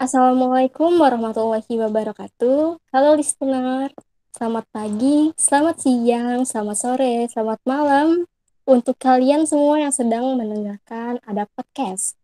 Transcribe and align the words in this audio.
Assalamualaikum 0.00 0.96
warahmatullahi 0.96 1.76
wabarakatuh. 1.76 2.80
Halo 2.88 3.10
listener, 3.20 3.92
selamat 4.32 4.64
pagi, 4.72 5.28
selamat 5.36 5.76
siang, 5.76 6.48
selamat 6.48 6.76
sore, 6.80 7.28
selamat 7.28 7.60
malam 7.68 8.24
untuk 8.64 8.96
kalian 8.96 9.44
semua 9.44 9.76
yang 9.76 9.92
sedang 9.92 10.40
mendengarkan 10.40 11.20
ada 11.28 11.44
podcast. 11.52 12.16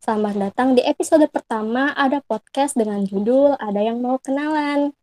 Selamat 0.00 0.48
datang 0.48 0.72
di 0.72 0.80
episode 0.88 1.28
pertama 1.28 1.92
ada 1.92 2.24
podcast 2.24 2.72
dengan 2.80 3.04
judul 3.04 3.60
Ada 3.60 3.92
yang 3.92 4.00
mau 4.00 4.16
kenalan. 4.24 4.96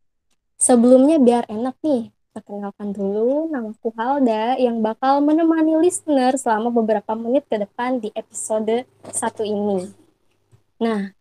Sebelumnya 0.58 1.22
biar 1.22 1.46
enak 1.46 1.78
nih, 1.86 2.10
perkenalkan 2.36 2.92
dulu 2.92 3.48
namaku 3.48 3.96
Halda 3.96 4.60
yang 4.60 4.84
bakal 4.84 5.24
menemani 5.24 5.80
listener 5.80 6.36
selama 6.36 6.68
beberapa 6.68 7.16
menit 7.16 7.48
ke 7.48 7.56
depan 7.56 8.04
di 8.04 8.12
episode 8.12 8.84
satu 9.08 9.48
ini. 9.48 9.88
Nah, 10.84 11.16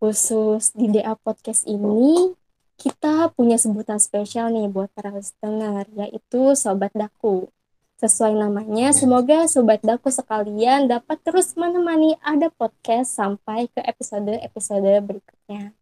khusus 0.00 0.72
di 0.72 0.88
DA 0.88 1.12
Podcast 1.20 1.68
ini, 1.68 2.32
kita 2.80 3.28
punya 3.36 3.60
sebutan 3.60 4.00
spesial 4.00 4.48
nih 4.48 4.72
buat 4.72 4.88
para 4.96 5.12
listener, 5.12 5.84
yaitu 5.92 6.56
Sobat 6.56 6.96
Daku. 6.96 7.52
Sesuai 8.00 8.32
namanya, 8.32 8.96
semoga 8.96 9.44
Sobat 9.44 9.84
Daku 9.84 10.08
sekalian 10.08 10.88
dapat 10.88 11.20
terus 11.20 11.52
menemani 11.60 12.16
ada 12.24 12.48
podcast 12.48 13.12
sampai 13.12 13.68
ke 13.68 13.84
episode-episode 13.84 14.92
berikutnya. 15.04 15.76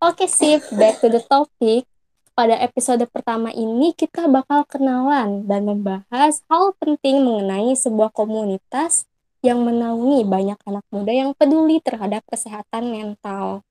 Oke 0.00 0.28
sip, 0.28 0.60
back 0.76 1.00
to 1.00 1.08
the 1.08 1.24
topic. 1.24 1.88
Pada 2.32 2.56
episode 2.56 3.04
pertama 3.10 3.50
ini 3.50 3.90
kita 3.92 4.30
bakal 4.30 4.62
kenalan 4.64 5.44
dan 5.44 5.66
membahas 5.66 6.40
hal 6.46 6.72
penting 6.78 7.26
mengenai 7.26 7.74
sebuah 7.74 8.14
komunitas 8.14 9.04
yang 9.40 9.64
menaungi 9.64 10.24
banyak 10.24 10.56
anak 10.68 10.84
muda 10.92 11.12
yang 11.12 11.30
peduli 11.34 11.80
terhadap 11.80 12.22
kesehatan 12.28 12.92
mental. 12.92 13.66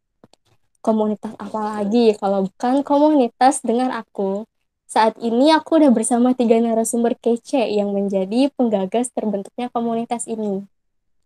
Komunitas 0.84 1.34
apa 1.40 1.60
lagi 1.80 2.16
kalau 2.18 2.50
bukan 2.50 2.82
komunitas 2.84 3.62
dengan 3.64 3.96
aku? 3.96 4.44
Saat 4.90 5.22
ini 5.22 5.54
aku 5.54 5.78
udah 5.78 5.94
bersama 5.94 6.34
tiga 6.34 6.58
narasumber 6.58 7.14
kece 7.14 7.62
yang 7.70 7.94
menjadi 7.94 8.50
penggagas 8.58 9.14
terbentuknya 9.14 9.70
komunitas 9.70 10.26
ini. 10.26 10.66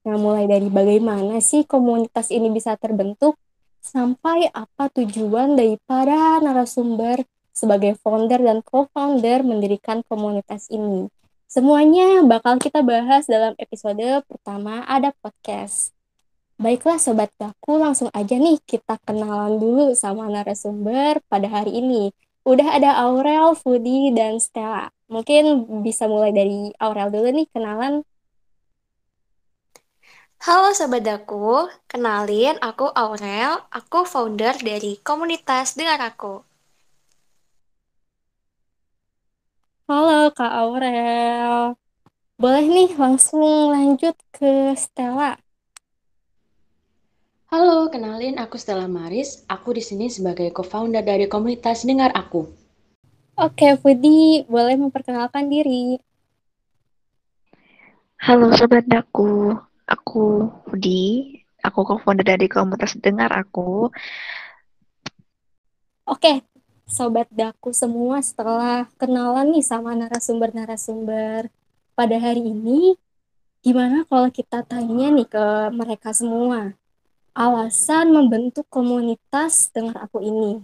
Nah, 0.03 0.20
mulai 0.20 0.52
dari 0.52 0.68
bagaimana 0.68 1.40
sih 1.40 1.64
komunitas 1.64 2.28
ini 2.28 2.52
bisa 2.52 2.75
terbentuk, 2.75 3.40
sampai 3.84 4.48
apa 4.56 4.88
tujuan 4.95 5.59
dari 5.59 5.76
para 5.84 6.39
narasumber 6.39 7.28
sebagai 7.52 8.00
founder 8.00 8.40
dan 8.40 8.64
co-founder 8.64 9.44
mendirikan 9.44 10.02
komunitas 10.08 10.72
ini. 10.72 11.12
Semuanya 11.45 12.25
bakal 12.25 12.58
kita 12.58 12.81
bahas 12.81 13.30
dalam 13.30 13.53
episode 13.62 14.25
pertama 14.25 14.81
ada 14.90 15.14
podcast. 15.22 15.94
Baiklah 16.58 16.98
Sobat 16.98 17.30
Daku, 17.38 17.78
langsung 17.78 18.09
aja 18.16 18.40
nih 18.40 18.58
kita 18.66 18.98
kenalan 19.06 19.62
dulu 19.62 19.94
sama 19.94 20.25
narasumber 20.31 21.22
pada 21.30 21.45
hari 21.45 21.78
ini. 21.78 22.09
Udah 22.42 22.80
ada 22.80 22.97
Aurel, 23.06 23.53
Fudi, 23.53 24.09
dan 24.16 24.42
Stella. 24.42 24.90
Mungkin 25.12 25.70
bisa 25.86 26.09
mulai 26.09 26.34
dari 26.34 26.73
Aurel 26.81 27.14
dulu 27.14 27.30
nih 27.30 27.47
kenalan. 27.53 28.02
Halo 30.44 30.75
Sobat 30.75 31.08
Daku, 31.08 31.72
kenalin 31.88 32.59
aku 32.59 32.91
Aurel, 32.91 33.63
aku 33.72 34.03
founder 34.03 34.52
dari 34.59 35.00
komunitas 35.00 35.80
Dengar 35.80 36.03
Aku. 36.03 36.44
Halo 39.88 40.35
Kak 40.35 40.52
Aurel. 40.52 41.80
Boleh 42.35 42.66
nih 42.67 42.91
langsung 43.00 43.72
lanjut 43.72 44.19
ke 44.35 44.75
Stella. 44.75 45.39
Halo, 47.47 47.88
kenalin 47.88 48.35
aku 48.35 48.59
Stella 48.59 48.91
Maris. 48.91 49.47
Aku 49.47 49.72
di 49.72 49.80
sini 49.80 50.11
sebagai 50.11 50.52
co-founder 50.52 51.07
dari 51.07 51.31
komunitas 51.31 51.88
Dengar 51.88 52.11
Aku. 52.11 52.51
Oke, 53.39 53.79
Fudi, 53.79 54.44
boleh 54.51 54.75
memperkenalkan 54.75 55.47
diri. 55.47 56.03
Halo 58.19 58.51
Sobat 58.51 58.84
Daku, 58.91 59.56
aku 59.88 60.49
Fudi. 60.67 61.39
Aku 61.63 61.88
co-founder 61.88 62.27
dari 62.27 62.51
komunitas 62.51 62.99
Dengar 62.99 63.31
Aku. 63.31 63.88
Oke, 66.03 66.44
sobat 66.83 67.31
daku 67.31 67.71
semua 67.71 68.19
setelah 68.19 68.91
kenalan 68.99 69.55
nih 69.55 69.63
sama 69.63 69.95
narasumber-narasumber 69.95 71.47
pada 71.95 72.17
hari 72.19 72.44
ini, 72.44 72.99
gimana 73.63 74.03
kalau 74.11 74.27
kita 74.27 74.67
tanya 74.67 75.07
nih 75.16 75.23
ke 75.23 75.71
mereka 75.71 76.11
semua 76.11 76.75
alasan 77.31 78.11
membentuk 78.11 78.67
komunitas 78.67 79.71
dengar 79.71 80.03
aku 80.03 80.19
ini? 80.19 80.59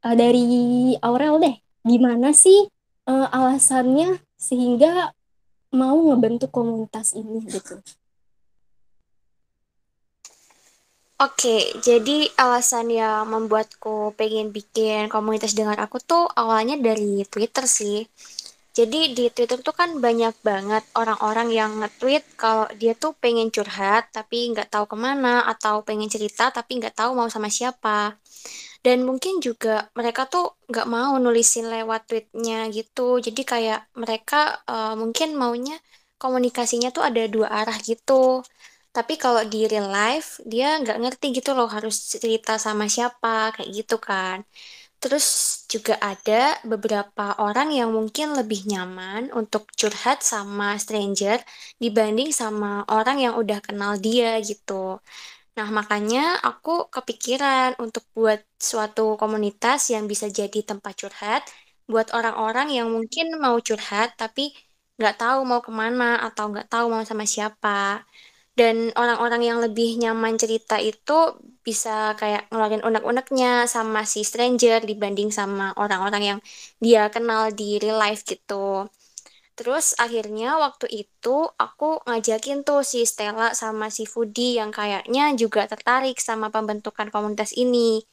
Uh, 0.00 0.16
dari 0.16 0.96
Aurel 1.04 1.44
deh, 1.44 1.56
gimana 1.84 2.32
sih 2.32 2.72
uh, 3.04 3.28
alasannya 3.28 4.16
sehingga 4.40 5.12
mau 5.76 6.08
ngebentuk 6.08 6.48
komunitas 6.48 7.12
ini 7.12 7.44
gitu? 7.52 7.84
Oke, 11.16 11.72
jadi 11.80 12.28
alasan 12.36 12.92
yang 12.92 13.24
membuatku 13.32 14.12
pengen 14.20 14.52
bikin 14.52 15.08
komunitas 15.08 15.56
dengan 15.56 15.80
aku 15.80 15.96
tuh 15.96 16.28
awalnya 16.36 16.76
dari 16.76 17.24
Twitter 17.32 17.64
sih. 17.64 18.04
Jadi 18.76 19.16
di 19.16 19.24
Twitter 19.32 19.58
tuh 19.64 19.72
kan 19.72 19.96
banyak 19.96 20.36
banget 20.44 20.84
orang-orang 21.00 21.48
yang 21.58 21.70
nge-tweet 21.80 22.24
kalau 22.36 22.68
dia 22.76 22.92
tuh 22.92 23.16
pengen 23.16 23.48
curhat 23.48 24.12
tapi 24.12 24.52
nggak 24.52 24.68
tahu 24.68 24.84
ke 24.92 24.96
mana 25.00 25.48
atau 25.52 25.80
pengen 25.88 26.12
cerita 26.12 26.52
tapi 26.52 26.70
nggak 26.84 26.92
tahu 27.00 27.10
mau 27.16 27.28
sama 27.32 27.48
siapa. 27.48 28.20
Dan 28.84 29.08
mungkin 29.08 29.40
juga 29.40 29.88
mereka 29.96 30.28
tuh 30.28 30.52
nggak 30.68 30.86
mau 30.96 31.16
nulisin 31.16 31.66
lewat 31.72 32.00
tweetnya 32.12 32.68
gitu. 32.76 33.24
Jadi 33.24 33.40
kayak 33.52 33.80
mereka 33.96 34.60
uh, 34.68 34.92
mungkin 35.00 35.32
maunya 35.40 35.80
komunikasinya 36.20 36.88
tuh 36.96 37.04
ada 37.08 37.24
dua 37.24 37.48
arah 37.48 37.78
gitu. 37.80 38.44
Tapi 38.96 39.14
kalau 39.22 39.42
di 39.52 39.58
real 39.70 39.88
life, 39.98 40.28
dia 40.52 40.66
nggak 40.80 40.96
ngerti 41.02 41.26
gitu 41.38 41.50
loh 41.58 41.68
harus 41.76 41.94
cerita 42.12 42.52
sama 42.66 42.84
siapa, 42.94 43.28
kayak 43.54 43.70
gitu 43.78 43.94
kan. 44.08 44.38
Terus 45.02 45.26
juga 45.72 45.94
ada 46.10 46.34
beberapa 46.72 47.22
orang 47.46 47.68
yang 47.78 47.90
mungkin 47.98 48.28
lebih 48.38 48.60
nyaman 48.72 49.22
untuk 49.40 49.62
curhat 49.80 50.18
sama 50.32 50.66
stranger 50.82 51.38
dibanding 51.82 52.30
sama 52.42 52.68
orang 52.96 53.16
yang 53.24 53.34
udah 53.42 53.58
kenal 53.66 53.92
dia 54.06 54.28
gitu. 54.50 54.72
Nah, 55.56 55.68
makanya 55.78 56.20
aku 56.48 56.70
kepikiran 56.94 57.70
untuk 57.84 58.04
buat 58.16 58.40
suatu 58.70 59.02
komunitas 59.20 59.80
yang 59.94 60.04
bisa 60.12 60.26
jadi 60.38 60.58
tempat 60.70 60.92
curhat 61.00 61.42
buat 61.90 62.08
orang-orang 62.18 62.68
yang 62.76 62.88
mungkin 62.96 63.26
mau 63.44 63.56
curhat 63.66 64.08
tapi 64.20 64.42
nggak 64.98 65.14
tahu 65.20 65.38
mau 65.50 65.60
ke 65.66 65.72
mana 65.82 66.04
atau 66.26 66.44
nggak 66.52 66.66
tahu 66.72 66.84
mau 66.92 67.02
sama 67.10 67.24
siapa. 67.34 67.70
Dan 68.56 68.88
orang-orang 68.96 69.42
yang 69.44 69.58
lebih 69.60 70.00
nyaman 70.00 70.40
cerita 70.40 70.80
itu 70.80 71.36
bisa 71.60 72.16
kayak 72.16 72.48
ngeluarin 72.48 72.80
unek-uneknya 72.80 73.68
sama 73.68 74.08
si 74.08 74.24
stranger 74.24 74.80
dibanding 74.80 75.28
sama 75.28 75.76
orang-orang 75.76 76.22
yang 76.24 76.38
dia 76.80 77.12
kenal 77.12 77.52
di 77.52 77.76
real 77.76 78.00
life 78.00 78.24
gitu. 78.24 78.88
Terus 79.56 79.96
akhirnya 79.96 80.60
waktu 80.60 80.88
itu 81.04 81.48
aku 81.56 82.04
ngajakin 82.04 82.60
tuh 82.64 82.84
si 82.84 83.08
Stella 83.08 83.56
sama 83.56 83.88
si 83.88 84.04
Fudi 84.04 84.60
yang 84.60 84.68
kayaknya 84.68 85.32
juga 85.36 85.64
tertarik 85.64 86.20
sama 86.20 86.52
pembentukan 86.52 87.08
komunitas 87.08 87.56
ini. 87.56 88.04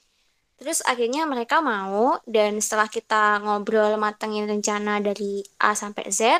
Terus 0.55 0.79
akhirnya 0.87 1.27
mereka 1.27 1.59
mau 1.59 2.15
dan 2.23 2.63
setelah 2.63 2.87
kita 2.87 3.43
ngobrol 3.43 3.99
matengin 3.99 4.47
rencana 4.47 5.03
dari 5.03 5.43
A 5.59 5.75
sampai 5.75 6.07
Z, 6.07 6.39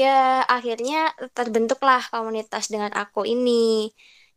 Ya, 0.00 0.08
akhirnya 0.54 0.96
terbentuklah 1.36 2.00
komunitas 2.12 2.64
dengan 2.72 2.92
aku 3.00 3.20
ini. 3.32 3.50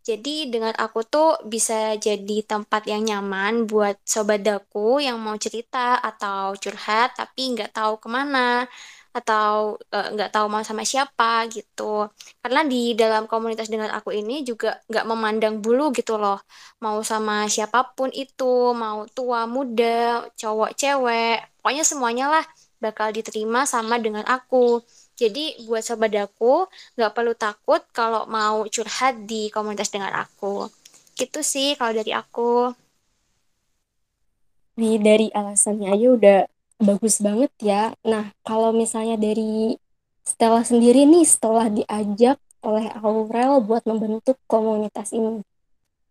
Jadi 0.08 0.30
dengan 0.54 0.72
aku 0.84 1.00
tuh 1.14 1.26
bisa 1.54 1.74
jadi 2.06 2.34
tempat 2.50 2.82
yang 2.92 3.02
nyaman 3.10 3.54
buat 3.70 3.96
sobat 4.14 4.40
daku 4.48 4.80
yang 5.06 5.18
mau 5.26 5.36
cerita 5.46 5.78
atau 6.08 6.56
curhat 6.62 7.08
tapi 7.20 7.42
nggak 7.54 7.70
tahu 7.76 7.94
ke 8.04 8.08
mana 8.18 8.40
atau 9.18 9.76
eh, 9.96 10.06
nggak 10.16 10.30
tahu 10.34 10.46
mau 10.54 10.64
sama 10.70 10.84
siapa 10.92 11.26
gitu. 11.56 11.84
Karena 12.42 12.60
di 12.72 12.78
dalam 13.02 13.24
komunitas 13.32 13.68
dengan 13.74 13.90
aku 13.98 14.10
ini 14.20 14.34
juga 14.50 14.68
nggak 14.90 15.06
memandang 15.12 15.56
bulu 15.64 15.84
gitu 15.98 16.16
loh. 16.22 16.38
Mau 16.84 16.98
sama 17.12 17.34
siapa 17.54 17.80
pun 17.96 18.10
itu, 18.22 18.44
mau 18.84 18.98
tua, 19.16 19.40
muda, 19.56 20.24
cowok, 20.40 20.70
cewek, 20.80 21.36
pokoknya 21.60 21.84
semuanya 21.92 22.26
lah 22.34 22.44
bakal 22.84 23.08
diterima 23.18 23.60
sama 23.74 23.96
dengan 24.06 24.24
aku. 24.34 24.80
Jadi 25.20 25.68
buat 25.68 25.84
sobat 25.84 26.16
aku 26.16 26.72
nggak 26.96 27.12
perlu 27.12 27.36
takut 27.36 27.84
kalau 27.92 28.24
mau 28.32 28.64
curhat 28.72 29.28
di 29.28 29.52
komunitas 29.52 29.92
dengan 29.92 30.16
aku. 30.16 30.72
Gitu 31.20 31.44
sih 31.44 31.76
kalau 31.76 31.92
dari 31.92 32.16
aku. 32.16 32.72
Nih 34.80 34.96
dari 35.04 35.28
alasannya 35.36 35.92
aja 35.92 36.08
udah 36.16 36.40
bagus 36.80 37.20
banget 37.20 37.52
ya. 37.60 37.92
Nah 38.08 38.32
kalau 38.48 38.72
misalnya 38.72 39.20
dari 39.20 39.76
Stella 40.24 40.64
sendiri 40.64 41.04
nih 41.04 41.26
setelah 41.28 41.68
diajak 41.68 42.40
oleh 42.64 42.92
Aurel 43.00 43.64
buat 43.64 43.84
membentuk 43.88 44.38
komunitas 44.46 45.16
ini. 45.16 45.44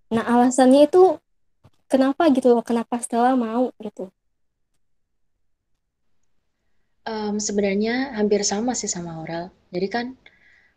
Nah, 0.08 0.24
alasannya 0.24 0.88
itu 0.88 1.20
kenapa 1.86 2.32
gitu 2.32 2.56
loh, 2.56 2.64
kenapa 2.64 2.96
Stella 3.04 3.36
mau 3.36 3.68
gitu? 3.78 4.08
Um, 7.08 7.40
sebenarnya 7.40 8.12
hampir 8.18 8.44
sama 8.44 8.76
sih 8.76 8.90
sama 8.94 9.16
Aurel. 9.16 9.48
Jadi 9.72 9.86
kan 9.88 10.06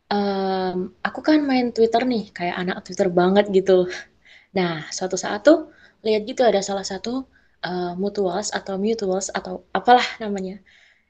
um, 0.08 0.78
aku 1.04 1.20
kan 1.28 1.40
main 1.44 1.76
Twitter 1.76 2.02
nih, 2.08 2.24
kayak 2.38 2.56
anak 2.62 2.78
Twitter 2.88 3.08
banget 3.12 3.46
gitu. 3.52 3.92
Nah, 4.58 4.88
suatu 4.96 5.20
saat 5.20 5.44
tuh 5.48 5.60
lihat 6.08 6.22
gitu 6.30 6.42
ada 6.48 6.64
salah 6.64 6.88
satu 6.88 7.28
uh, 7.68 7.94
mutuals 8.00 8.48
atau 8.56 8.80
mutuals 8.80 9.28
atau 9.38 9.68
apalah 9.76 10.08
namanya. 10.24 10.64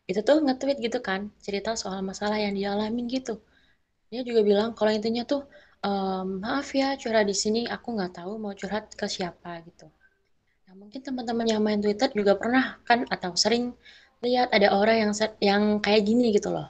Itu 0.10 0.20
tuh 0.26 0.42
nge-tweet 0.46 0.78
gitu 0.86 1.00
kan, 1.06 1.30
cerita 1.46 1.78
soal 1.78 2.02
masalah 2.02 2.38
yang 2.42 2.54
dia 2.58 2.74
alamin 2.74 3.06
gitu. 3.06 3.38
Dia 4.12 4.22
juga 4.28 4.42
bilang 4.50 4.70
kalau 4.78 4.92
intinya 4.98 5.24
tuh 5.24 5.46
um, 5.86 6.42
maaf 6.44 6.74
ya 6.74 6.98
curhat 7.02 7.26
di 7.30 7.36
sini 7.38 7.62
aku 7.70 7.88
nggak 7.98 8.12
tahu 8.20 8.42
mau 8.42 8.54
curhat 8.58 8.86
ke 9.00 9.06
siapa 9.06 9.62
gitu. 9.70 9.88
Nah, 10.66 10.74
mungkin 10.82 11.00
teman-teman 11.06 11.46
yang 11.46 11.62
main 11.62 11.80
Twitter 11.84 12.10
juga 12.10 12.34
pernah 12.42 12.82
kan 12.88 13.06
atau 13.06 13.38
sering 13.38 13.74
lihat 14.22 14.54
ada 14.54 14.70
orang 14.78 15.10
yang 15.10 15.14
yang 15.42 15.64
kayak 15.82 16.06
gini 16.06 16.30
gitu 16.34 16.54
loh. 16.54 16.70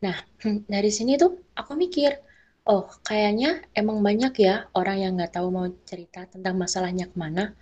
Nah, 0.00 0.16
dari 0.72 0.88
sini 0.88 1.20
tuh 1.20 1.44
aku 1.52 1.76
mikir, 1.76 2.16
oh 2.64 2.88
kayaknya 3.04 3.64
emang 3.76 4.00
banyak 4.00 4.32
ya 4.40 4.68
orang 4.72 4.96
yang 5.04 5.12
nggak 5.20 5.36
tahu 5.36 5.48
mau 5.52 5.66
cerita 5.84 6.24
tentang 6.28 6.56
masalahnya 6.56 7.06
ke 7.12 7.16
mana. 7.16 7.52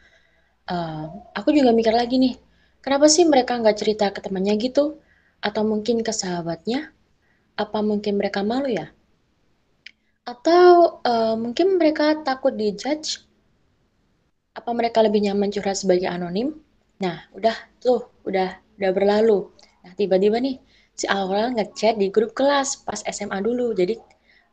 Uh, 0.66 1.30
aku 1.34 1.54
juga 1.54 1.70
mikir 1.70 1.94
lagi 1.94 2.18
nih, 2.18 2.34
kenapa 2.82 3.06
sih 3.06 3.26
mereka 3.26 3.58
nggak 3.58 3.76
cerita 3.78 4.06
ke 4.14 4.18
temannya 4.22 4.54
gitu? 4.62 4.98
Atau 5.42 5.62
mungkin 5.66 6.02
ke 6.06 6.10
sahabatnya? 6.14 6.90
Apa 7.58 7.82
mungkin 7.82 8.18
mereka 8.18 8.42
malu 8.46 8.70
ya? 8.70 8.90
Atau 10.26 11.02
uh, 11.06 11.34
mungkin 11.38 11.78
mereka 11.78 12.18
takut 12.22 12.54
dijudge? 12.54 13.22
Apa 14.54 14.70
mereka 14.74 15.02
lebih 15.04 15.22
nyaman 15.22 15.50
curhat 15.54 15.78
sebagai 15.78 16.10
anonim? 16.10 16.58
Nah, 16.98 17.28
udah 17.36 17.54
tuh, 17.78 18.08
udah 18.24 18.65
udah 18.78 18.90
berlalu. 18.96 19.50
Nah, 19.84 19.92
tiba-tiba 19.98 20.36
nih 20.40 20.56
si 20.96 21.06
Aurel 21.08 21.52
ngechat 21.56 22.00
di 22.00 22.08
grup 22.14 22.32
kelas 22.36 22.84
pas 22.86 23.00
SMA 23.04 23.38
dulu. 23.42 23.72
Jadi 23.76 23.94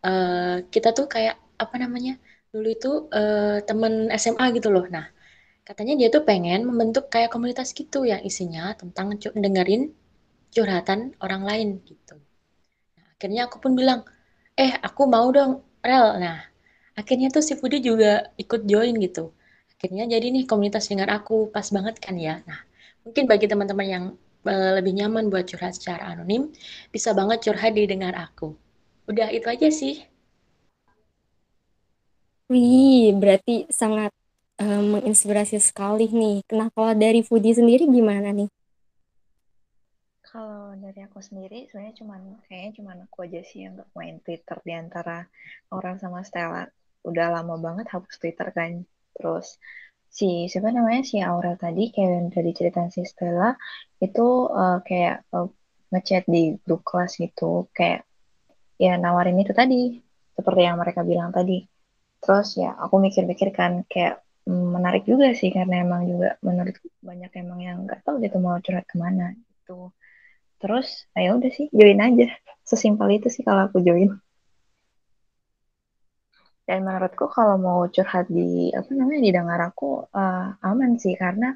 uh, 0.07 0.63
kita 0.67 0.95
tuh 0.95 1.07
kayak 1.07 1.35
apa 1.59 1.75
namanya? 1.79 2.17
Dulu 2.53 2.67
itu 2.69 2.91
uh, 3.09 3.59
temen 3.65 4.09
SMA 4.17 4.45
gitu 4.57 4.69
loh. 4.73 4.85
Nah, 4.87 5.09
katanya 5.67 5.93
dia 5.99 6.09
tuh 6.13 6.23
pengen 6.27 6.67
membentuk 6.69 7.09
kayak 7.13 7.33
komunitas 7.33 7.71
gitu 7.75 8.05
yang 8.07 8.21
isinya 8.23 8.75
tentang 8.77 9.15
dengerin 9.17 9.93
curhatan 10.53 11.17
orang 11.23 11.43
lain 11.45 11.69
gitu. 11.85 12.17
Nah, 12.97 13.05
akhirnya 13.17 13.41
aku 13.49 13.57
pun 13.63 13.73
bilang, 13.73 14.05
eh 14.53 14.71
aku 14.87 15.01
mau 15.09 15.27
dong 15.33 15.65
rel 15.81 16.07
nah 16.21 16.37
akhirnya 16.99 17.27
tuh 17.33 17.41
si 17.41 17.53
Budi 17.57 17.81
juga 17.81 18.31
ikut 18.37 18.61
join 18.69 18.93
gitu 19.01 19.33
akhirnya 19.73 20.05
jadi 20.13 20.27
nih 20.29 20.43
komunitas 20.45 20.87
dengar 20.89 21.09
aku 21.09 21.49
pas 21.49 21.65
banget 21.75 21.95
kan 21.97 22.15
ya 22.15 22.45
nah 22.45 22.61
mungkin 23.03 23.23
bagi 23.27 23.45
teman-teman 23.47 23.87
yang 23.87 24.05
uh, 24.47 24.71
lebih 24.79 24.95
nyaman 24.95 25.27
buat 25.31 25.47
curhat 25.47 25.75
secara 25.75 26.15
anonim 26.15 26.51
bisa 26.89 27.11
banget 27.11 27.43
curhat 27.43 27.75
di 27.75 27.87
dengar 27.87 28.15
aku 28.15 28.55
udah 29.07 29.29
itu 29.31 29.47
aja 29.47 29.69
sih 29.69 30.03
Wih, 32.51 33.15
berarti 33.17 33.65
sangat 33.71 34.13
uh, 34.61 34.83
menginspirasi 34.83 35.57
sekali 35.57 36.05
nih. 36.11 36.45
Nah, 36.53 36.69
kalau 36.69 36.93
dari 36.93 37.25
Foodie 37.25 37.55
sendiri 37.55 37.89
gimana 37.89 38.29
nih? 38.29 38.45
Kalau 40.21 40.77
dari 40.77 41.01
aku 41.01 41.17
sendiri 41.23 41.65
sebenarnya 41.69 41.95
cuman 42.03 42.21
kayaknya 42.45 42.71
cuman 42.77 42.97
aku 43.09 43.17
aja 43.25 43.41
sih 43.41 43.65
yang 43.65 43.73
nggak 43.79 43.89
main 43.97 44.17
Twitter 44.21 44.57
di 44.65 44.73
antara 44.75 45.25
orang 45.73 45.97
sama 45.97 46.21
Stella. 46.21 46.69
Udah 47.01 47.31
lama 47.31 47.55
banget 47.57 47.89
hapus 47.89 48.21
Twitter 48.21 48.49
kan. 48.53 48.85
Terus 49.17 49.57
si 50.13 50.45
siapa 50.45 50.69
namanya 50.69 51.01
si 51.01 51.17
Aurel 51.17 51.57
tadi 51.57 51.89
kayak 51.89 52.37
dari 52.37 52.51
cerita 52.53 52.85
si 52.93 53.01
Stella 53.01 53.57
itu 53.97 54.45
uh, 54.45 54.77
kayak 54.85 55.25
uh, 55.33 55.49
ngechat 55.89 56.29
di 56.29 56.53
grup 56.61 56.85
kelas 56.85 57.17
gitu 57.17 57.65
kayak 57.73 58.05
ya 58.77 58.93
nawarin 59.01 59.41
itu 59.41 59.53
tadi 59.57 59.97
seperti 60.37 60.61
yang 60.65 60.77
mereka 60.81 61.01
bilang 61.01 61.33
tadi. 61.33 61.65
Terus 62.21 62.57
ya 62.61 62.77
aku 62.77 62.95
mikir-mikir 63.01 63.49
kan 63.53 63.85
kayak 63.89 64.21
mm, 64.45 64.67
menarik 64.77 65.03
juga 65.09 65.33
sih 65.33 65.49
karena 65.49 65.81
emang 65.85 66.05
juga 66.09 66.37
menurut 66.45 66.77
banyak 67.01 67.31
emang 67.41 67.59
yang 67.61 67.77
nggak 67.85 68.05
tahu 68.05 68.21
gitu 68.21 68.37
mau 68.37 68.57
curhat 68.61 68.85
ke 68.85 68.95
mana 69.01 69.33
gitu. 69.37 69.89
Terus 70.61 71.09
ayo 71.17 71.41
udah 71.41 71.51
sih 71.51 71.67
join 71.73 71.99
aja. 71.99 72.29
Sesimpel 72.63 73.19
itu 73.19 73.27
sih 73.33 73.43
kalau 73.43 73.67
aku 73.67 73.83
join 73.83 74.13
dan 76.63 76.79
menurutku 76.87 77.27
kalau 77.27 77.59
mau 77.59 77.79
curhat 77.91 78.31
di 78.31 78.71
apa 78.71 78.87
namanya 78.95 79.21
di 79.27 79.31
dengar 79.35 79.59
aku 79.69 80.07
uh, 80.07 80.55
aman 80.63 80.95
sih. 80.95 81.13
Karena 81.19 81.51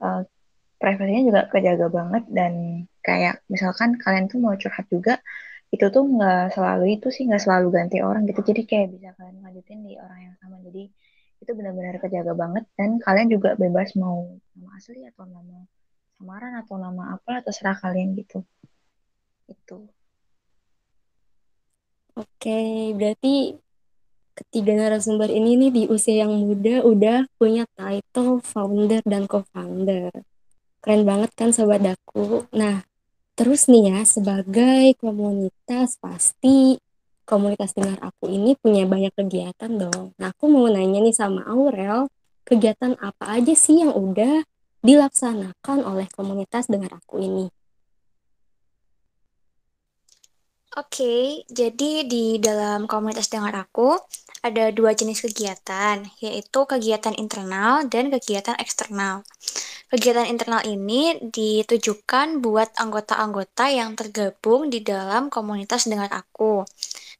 uh, 0.00 0.24
privasinya 0.80 1.22
juga 1.28 1.40
kejaga 1.52 1.86
banget. 1.92 2.24
Dan 2.32 2.52
kayak 3.04 3.44
misalkan 3.52 4.00
kalian 4.00 4.26
tuh 4.32 4.40
mau 4.40 4.56
curhat 4.56 4.88
juga 4.88 5.20
itu 5.68 5.84
tuh 5.92 6.00
nggak 6.00 6.56
selalu 6.56 6.96
itu 6.96 7.12
sih 7.12 7.28
nggak 7.28 7.42
selalu 7.44 7.66
ganti 7.76 8.00
orang 8.00 8.24
gitu. 8.24 8.40
Jadi 8.40 8.62
kayak 8.64 8.88
bisa 8.96 9.08
kalian 9.20 9.44
lanjutin 9.44 9.78
di 9.84 10.00
orang 10.00 10.20
yang 10.32 10.34
sama. 10.40 10.56
Jadi 10.64 10.82
itu 11.44 11.50
benar-benar 11.52 12.00
kejaga 12.00 12.32
banget. 12.32 12.64
Dan 12.72 12.96
kalian 13.04 13.28
juga 13.28 13.52
bebas 13.52 13.92
mau 14.00 14.32
nama 14.56 14.70
asli 14.80 15.04
atau 15.04 15.28
nama 15.28 15.60
samaran 16.16 16.54
atau 16.64 16.76
nama 16.80 17.20
apa 17.20 17.44
terserah 17.44 17.76
kalian 17.76 18.16
gitu. 18.16 18.40
Itu. 19.44 19.92
Oke 22.18 22.90
berarti 22.98 23.67
ketiga 24.38 24.78
narasumber 24.78 25.26
ini 25.26 25.58
nih 25.58 25.70
di 25.74 25.82
usia 25.90 26.22
yang 26.22 26.38
muda 26.38 26.86
udah 26.86 27.26
punya 27.34 27.66
title 27.74 28.38
founder 28.38 29.02
dan 29.02 29.26
co-founder. 29.26 30.14
Keren 30.78 31.02
banget 31.02 31.30
kan 31.34 31.50
sobat 31.50 31.82
daku? 31.82 32.46
Nah 32.54 32.86
terus 33.34 33.66
nih 33.66 33.90
ya 33.90 34.00
sebagai 34.06 34.94
komunitas 35.02 35.98
pasti 35.98 36.78
komunitas 37.26 37.74
dengar 37.74 37.98
aku 38.00 38.30
ini 38.30 38.54
punya 38.54 38.86
banyak 38.86 39.10
kegiatan 39.18 39.74
dong. 39.74 40.14
Nah 40.16 40.30
aku 40.30 40.46
mau 40.46 40.70
nanya 40.70 41.02
nih 41.02 41.12
sama 41.12 41.42
Aurel 41.50 42.06
kegiatan 42.46 42.94
apa 43.02 43.36
aja 43.36 43.52
sih 43.52 43.82
yang 43.82 43.92
udah 43.92 44.46
dilaksanakan 44.80 45.82
oleh 45.82 46.06
komunitas 46.14 46.70
dengar 46.70 46.94
aku 46.94 47.18
ini. 47.20 47.50
Oke, 50.78 51.42
jadi 51.50 52.06
di 52.06 52.38
dalam 52.38 52.86
komunitas 52.86 53.26
dengar 53.26 53.50
aku 53.50 53.98
ada 54.46 54.70
dua 54.70 54.94
jenis 54.94 55.26
kegiatan, 55.26 56.06
yaitu 56.22 56.60
kegiatan 56.70 57.18
internal 57.18 57.82
dan 57.90 58.14
kegiatan 58.14 58.54
eksternal. 58.62 59.26
Kegiatan 59.90 60.30
internal 60.30 60.62
ini 60.62 61.18
ditujukan 61.18 62.38
buat 62.38 62.70
anggota-anggota 62.78 63.74
yang 63.74 63.98
tergabung 63.98 64.70
di 64.70 64.78
dalam 64.78 65.26
komunitas 65.34 65.90
dengar 65.90 66.14
aku. 66.14 66.62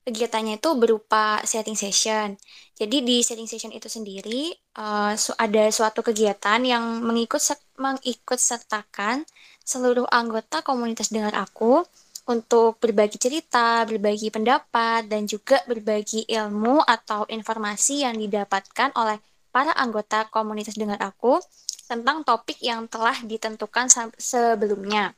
Kegiatannya 0.06 0.62
itu 0.62 0.70
berupa 0.78 1.42
setting 1.42 1.74
session. 1.74 2.38
Jadi 2.78 3.02
di 3.02 3.26
setting 3.26 3.50
session 3.50 3.74
itu 3.74 3.90
sendiri 3.90 4.54
uh, 4.78 5.18
ada 5.34 5.64
suatu 5.74 6.06
kegiatan 6.06 6.62
yang 6.62 7.02
mengikut 7.02 7.42
mengikut 7.74 8.38
sertakan 8.38 9.26
seluruh 9.66 10.06
anggota 10.14 10.62
komunitas 10.62 11.10
dengar 11.10 11.34
aku 11.34 11.82
untuk 12.28 12.76
berbagi 12.76 13.16
cerita, 13.16 13.88
berbagi 13.88 14.28
pendapat, 14.28 15.08
dan 15.08 15.24
juga 15.24 15.64
berbagi 15.64 16.28
ilmu 16.28 16.84
atau 16.84 17.24
informasi 17.24 18.04
yang 18.04 18.20
didapatkan 18.20 18.92
oleh 19.00 19.16
para 19.48 19.72
anggota 19.72 20.28
komunitas 20.28 20.76
dengar 20.76 21.00
aku 21.00 21.40
tentang 21.88 22.20
topik 22.20 22.60
yang 22.60 22.84
telah 22.84 23.16
ditentukan 23.24 23.88
sebelumnya. 24.20 25.16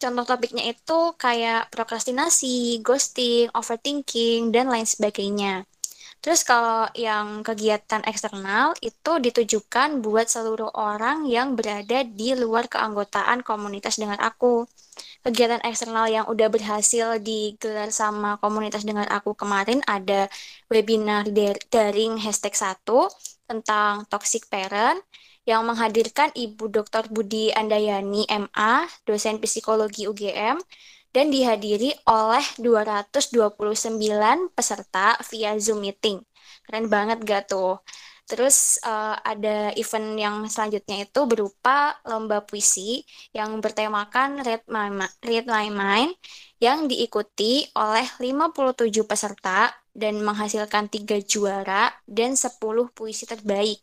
Contoh 0.00 0.24
topiknya 0.24 0.68
itu 0.68 1.12
kayak 1.16 1.72
prokrastinasi, 1.72 2.80
ghosting, 2.84 3.48
overthinking, 3.56 4.52
dan 4.52 4.68
lain 4.68 4.84
sebagainya. 4.84 5.64
Terus 6.20 6.44
kalau 6.44 6.84
yang 6.92 7.40
kegiatan 7.40 8.04
eksternal 8.04 8.76
itu 8.84 9.12
ditujukan 9.16 10.04
buat 10.04 10.28
seluruh 10.28 10.68
orang 10.76 11.24
yang 11.24 11.56
berada 11.56 12.04
di 12.04 12.36
luar 12.36 12.68
keanggotaan 12.68 13.40
komunitas 13.40 13.96
dengan 13.96 14.20
aku. 14.20 14.68
Kegiatan 15.20 15.60
eksternal 15.68 16.08
yang 16.08 16.24
udah 16.32 16.48
berhasil 16.48 17.20
digelar 17.20 17.92
sama 17.92 18.40
komunitas 18.40 18.88
dengan 18.88 19.04
aku 19.12 19.36
kemarin 19.36 19.84
ada 19.84 20.32
webinar 20.72 21.28
daring 21.68 22.16
hashtag 22.16 22.56
1 22.56 22.80
tentang 23.44 24.08
toxic 24.08 24.48
parent 24.48 24.96
yang 25.44 25.60
menghadirkan 25.68 26.32
Ibu 26.32 26.72
Dr. 26.72 27.12
Budi 27.12 27.52
Andayani 27.52 28.24
MA, 28.32 28.88
dosen 29.04 29.36
psikologi 29.44 30.08
UGM, 30.08 30.56
dan 31.12 31.26
dihadiri 31.28 31.92
oleh 32.08 32.44
229 32.56 34.56
peserta 34.56 35.20
via 35.28 35.52
Zoom 35.60 35.84
meeting. 35.84 36.24
Keren 36.64 36.88
banget 36.88 37.20
gak 37.28 37.50
tuh? 37.50 37.76
Terus 38.30 38.78
uh, 38.86 39.18
ada 39.26 39.74
event 39.74 40.14
yang 40.14 40.36
selanjutnya 40.46 41.02
itu 41.02 41.20
berupa 41.26 41.98
lomba 42.06 42.38
puisi 42.46 43.02
yang 43.34 43.58
bertemakan 43.58 44.46
Read 44.46 44.62
My, 44.70 44.86
Read 45.26 45.50
My 45.50 45.66
Mind 45.66 46.14
yang 46.62 46.86
diikuti 46.86 47.66
oleh 47.74 48.06
57 48.22 48.86
peserta 49.02 49.74
dan 49.90 50.22
menghasilkan 50.22 50.86
tiga 50.86 51.18
juara 51.18 51.90
dan 52.06 52.38
10 52.38 52.54
puisi 52.94 53.26
terbaik. 53.26 53.82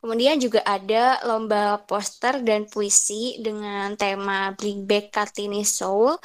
Kemudian 0.00 0.40
juga 0.40 0.64
ada 0.64 1.20
lomba 1.28 1.82
poster 1.84 2.40
dan 2.40 2.64
puisi 2.64 3.36
dengan 3.44 3.92
tema 3.98 4.56
Bring 4.56 4.88
Back 4.88 5.12
Kartini 5.12 5.66
Soul 5.68 6.16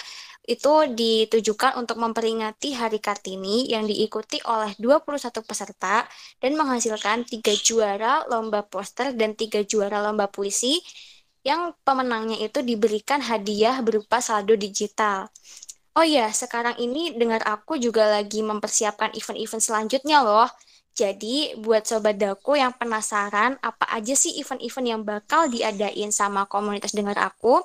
itu 0.41 0.73
ditujukan 0.89 1.77
untuk 1.77 2.01
memperingati 2.01 2.73
Hari 2.73 2.97
Kartini 2.97 3.69
yang 3.69 3.85
diikuti 3.85 4.41
oleh 4.49 4.73
21 4.81 5.45
peserta 5.45 6.01
dan 6.41 6.51
menghasilkan 6.57 7.29
tiga 7.29 7.53
juara 7.53 8.25
lomba 8.25 8.65
poster 8.65 9.13
dan 9.13 9.37
tiga 9.37 9.61
juara 9.61 10.01
lomba 10.01 10.25
puisi 10.25 10.81
yang 11.45 11.73
pemenangnya 11.85 12.41
itu 12.41 12.61
diberikan 12.61 13.21
hadiah 13.21 13.81
berupa 13.85 14.21
saldo 14.21 14.57
digital. 14.57 15.29
Oh 15.91 16.05
iya, 16.05 16.31
sekarang 16.31 16.79
ini 16.79 17.11
dengar 17.19 17.43
aku 17.43 17.75
juga 17.75 18.07
lagi 18.07 18.39
mempersiapkan 18.39 19.11
event-event 19.11 19.59
selanjutnya 19.59 20.23
loh. 20.23 20.47
Jadi, 20.95 21.55
buat 21.59 21.83
sobat 21.87 22.15
daku 22.19 22.55
yang 22.59 22.71
penasaran 22.75 23.59
apa 23.59 23.85
aja 23.91 24.15
sih 24.15 24.39
event-event 24.39 24.87
yang 24.87 25.01
bakal 25.03 25.51
diadain 25.51 26.11
sama 26.15 26.47
komunitas 26.47 26.95
dengar 26.95 27.19
aku, 27.19 27.63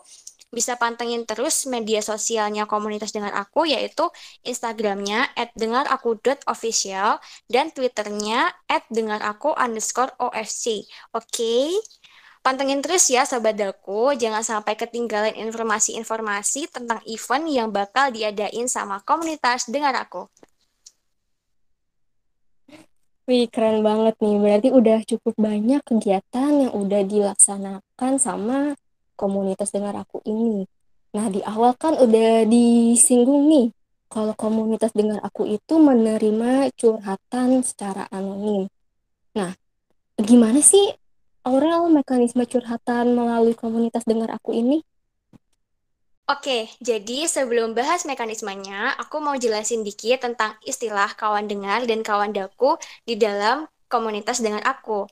bisa 0.57 0.81
pantengin 0.81 1.29
terus 1.29 1.69
media 1.69 2.01
sosialnya 2.01 2.65
komunitas 2.65 3.13
dengar 3.13 3.37
aku 3.37 3.69
yaitu 3.69 4.09
Instagramnya 4.41 5.29
@dengaraku.official 5.53 7.21
dan 7.53 7.69
Twitternya 7.77 8.57
@dengaraku 8.89 9.53
underscore 9.53 10.17
OFC. 10.17 10.89
Oke? 11.13 11.77
Pantengin 12.41 12.81
terus 12.81 13.05
ya 13.13 13.29
Sobat 13.29 13.59
Daku, 13.59 14.17
jangan 14.17 14.41
sampai 14.41 14.79
ketinggalan 14.79 15.35
informasi-informasi 15.35 16.73
tentang 16.73 17.03
event 17.05 17.45
yang 17.51 17.69
bakal 17.75 18.09
diadain 18.15 18.71
sama 18.71 19.03
komunitas 19.05 19.69
Dengar 19.69 19.93
Aku. 19.99 20.31
Wih, 23.27 23.51
keren 23.51 23.83
banget 23.83 24.15
nih. 24.23 24.39
Berarti 24.39 24.69
udah 24.71 25.03
cukup 25.03 25.35
banyak 25.35 25.83
kegiatan 25.83 26.51
yang 26.63 26.71
udah 26.71 27.03
dilaksanakan 27.03 28.13
sama 28.23 28.79
komunitas 29.17 29.73
dengar 29.75 29.97
aku 29.97 30.21
ini. 30.29 30.69
Nah, 31.17 31.27
di 31.33 31.41
awal 31.41 31.73
kan 31.81 31.97
udah 31.97 32.45
disinggung 32.45 33.49
nih, 33.49 33.67
kalau 34.13 34.37
komunitas 34.37 34.93
dengar 34.93 35.19
aku 35.25 35.49
itu 35.49 35.75
menerima 35.81 36.71
curhatan 36.77 37.65
secara 37.65 38.07
anonim. 38.13 38.69
Nah, 39.35 39.57
gimana 40.21 40.61
sih 40.61 40.93
Aurel 41.47 41.89
mekanisme 41.95 42.43
curhatan 42.43 43.15
melalui 43.15 43.55
komunitas 43.55 44.03
dengar 44.03 44.29
aku 44.35 44.51
ini? 44.51 44.83
Oke, 46.27 46.67
jadi 46.83 47.31
sebelum 47.31 47.79
bahas 47.79 48.03
mekanismenya, 48.03 48.99
aku 48.99 49.23
mau 49.23 49.39
jelasin 49.39 49.87
dikit 49.87 50.27
tentang 50.27 50.59
istilah 50.67 51.15
kawan 51.15 51.47
dengar 51.47 51.87
dan 51.87 52.03
kawan 52.03 52.35
daku 52.35 52.75
di 53.07 53.15
dalam 53.15 53.71
komunitas 53.87 54.43
dengar 54.43 54.59
aku. 54.67 55.07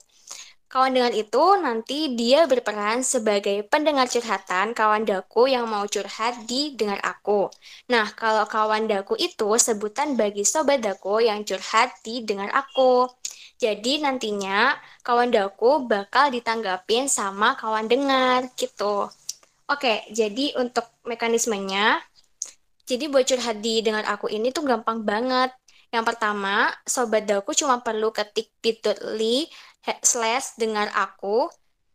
Kawan 0.67 0.91
dengar 0.91 1.15
itu 1.15 1.45
nanti 1.63 1.99
dia 2.19 2.51
berperan 2.51 3.07
sebagai 3.07 3.63
pendengar 3.71 4.11
curhatan 4.11 4.75
kawan 4.75 5.07
daku 5.07 5.47
yang 5.47 5.71
mau 5.71 5.87
curhat 5.87 6.49
di 6.51 6.75
dengar 6.75 6.99
aku. 6.99 7.47
Nah, 7.93 8.11
kalau 8.19 8.43
kawan 8.51 8.91
daku 8.91 9.15
itu 9.15 9.55
sebutan 9.61 10.19
bagi 10.19 10.43
sobat 10.43 10.83
daku 10.83 11.23
yang 11.23 11.47
curhat 11.47 11.95
di 12.03 12.27
dengar 12.27 12.51
aku. 12.51 13.07
Jadi 13.55 14.03
nantinya 14.03 14.75
kawan 15.07 15.31
daku 15.31 15.87
bakal 15.87 16.35
ditanggapin 16.35 17.07
sama 17.07 17.55
kawan 17.55 17.87
dengar 17.87 18.51
gitu. 18.59 19.07
Oke, 19.71 20.05
jadi 20.13 20.59
untuk 20.61 20.85
mekanismenya, 21.09 22.03
jadi 22.85 23.09
buat 23.09 23.25
curhat 23.25 23.65
di 23.65 23.81
dengar 23.81 24.05
aku 24.05 24.29
ini 24.29 24.53
tuh 24.53 24.67
gampang 24.67 25.01
banget. 25.07 25.55
Yang 25.89 26.05
pertama, 26.11 26.69
sobat 26.85 27.25
daku 27.25 27.55
cuma 27.55 27.79
perlu 27.81 28.11
ketik 28.11 28.51
bit.ly 28.59 29.47
slash 30.03 30.57
dengar 30.57 30.89
aku 30.97 31.49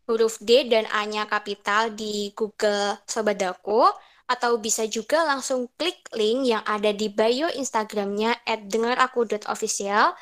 huruf 0.06 0.42
D 0.42 0.66
dan 0.66 0.86
A-nya 0.90 1.26
kapital 1.30 1.94
di 1.94 2.34
Google 2.34 2.98
Sobat 3.06 3.38
Daku 3.38 3.86
atau 4.30 4.58
bisa 4.62 4.86
juga 4.86 5.26
langsung 5.26 5.66
klik 5.74 6.06
link 6.14 6.46
yang 6.46 6.62
ada 6.62 6.94
di 6.94 7.10
bio 7.10 7.50
Instagramnya 7.50 8.38
at 8.46 8.66
dengaraku.official 8.70 10.14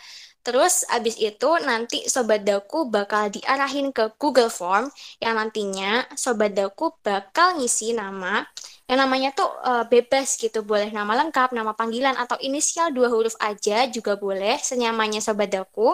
Terus 0.48 0.86
abis 0.88 1.20
itu 1.20 1.50
nanti 1.60 2.08
Sobat 2.08 2.40
Daku 2.40 2.88
bakal 2.88 3.28
diarahin 3.28 3.92
ke 3.92 4.16
Google 4.16 4.48
Form 4.48 4.88
yang 5.20 5.36
nantinya 5.36 6.08
Sobat 6.16 6.56
Daku 6.56 6.96
bakal 7.04 7.60
ngisi 7.60 7.92
nama 7.92 8.48
yang 8.88 9.04
namanya 9.04 9.36
tuh 9.36 9.44
uh, 9.44 9.84
bebas 9.84 10.40
gitu, 10.40 10.64
boleh 10.64 10.88
nama 10.88 11.12
lengkap, 11.20 11.52
nama 11.52 11.76
panggilan 11.76 12.16
atau 12.16 12.40
inisial 12.40 12.88
dua 12.88 13.12
huruf 13.12 13.36
aja 13.36 13.84
juga 13.92 14.16
boleh, 14.16 14.56
senyamannya 14.56 15.20
Sobat 15.20 15.52
Daku. 15.52 15.92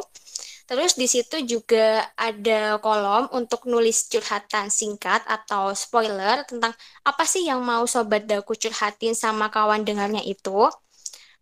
Terus 0.64 0.96
di 0.96 1.04
situ 1.04 1.36
juga 1.44 2.08
ada 2.16 2.80
kolom 2.80 3.28
untuk 3.36 3.68
nulis 3.68 4.08
curhatan 4.08 4.72
singkat 4.72 5.20
atau 5.28 5.76
spoiler 5.76 6.40
tentang 6.48 6.72
apa 7.04 7.24
sih 7.28 7.44
yang 7.44 7.60
mau 7.60 7.84
sobat 7.84 8.24
daku 8.24 8.56
curhatin 8.56 9.12
sama 9.12 9.52
kawan 9.52 9.84
dengarnya 9.84 10.24
itu. 10.24 10.72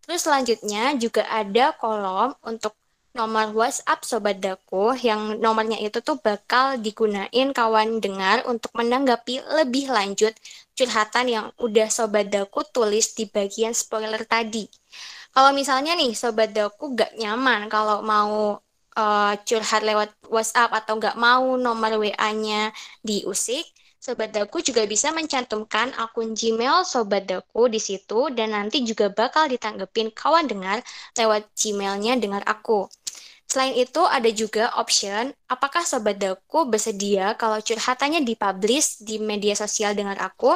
Terus 0.03 0.27
selanjutnya 0.27 0.99
juga 0.99 1.23
ada 1.31 1.71
kolom 1.79 2.35
untuk 2.43 2.75
nomor 3.13 3.53
WhatsApp 3.53 4.01
Sobat 4.09 4.41
Daku 4.41 4.97
yang 4.97 5.37
nomornya 5.37 5.77
itu 5.77 6.01
tuh 6.01 6.17
bakal 6.17 6.81
digunain 6.81 7.53
kawan 7.53 8.01
dengar 8.01 8.41
untuk 8.49 8.73
menanggapi 8.73 9.37
lebih 9.61 9.85
lanjut 9.93 10.33
curhatan 10.73 11.25
yang 11.29 11.45
udah 11.61 11.87
Sobat 11.93 12.33
Daku 12.33 12.65
tulis 12.73 13.13
di 13.13 13.29
bagian 13.29 13.71
spoiler 13.77 14.25
tadi. 14.25 14.65
Kalau 15.29 15.53
misalnya 15.53 15.93
nih 15.93 16.17
Sobat 16.17 16.57
Daku 16.57 16.97
gak 16.97 17.13
nyaman 17.21 17.69
kalau 17.69 18.01
mau 18.01 18.57
uh, 18.97 19.33
curhat 19.45 19.81
lewat 19.85 20.09
WhatsApp 20.29 20.73
atau 20.73 20.97
nggak 20.97 21.17
mau 21.17 21.57
nomor 21.57 21.97
WA-nya 22.01 22.73
diusik, 23.01 23.65
Sobat 24.03 24.35
Daku 24.35 24.59
juga 24.59 24.83
bisa 24.83 25.15
mencantumkan 25.15 25.95
akun 25.95 26.35
Gmail 26.35 26.83
Sobat 26.83 27.23
Daku 27.23 27.71
di 27.71 27.79
situ 27.79 28.27
dan 28.35 28.51
nanti 28.51 28.83
juga 28.83 29.07
bakal 29.07 29.47
ditanggepin 29.47 30.11
kawan 30.11 30.43
dengar 30.43 30.83
lewat 31.15 31.47
Gmailnya 31.55 32.19
dengar 32.19 32.43
aku. 32.43 32.91
Selain 33.47 33.71
itu 33.79 34.03
ada 34.03 34.27
juga 34.27 34.75
option 34.75 35.31
apakah 35.47 35.87
Sobat 35.87 36.19
Daku 36.19 36.67
bersedia 36.67 37.39
kalau 37.39 37.63
curhatannya 37.63 38.27
dipublish 38.27 38.99
di 38.99 39.23
media 39.23 39.55
sosial 39.55 39.95
dengar 39.95 40.19
aku 40.19 40.51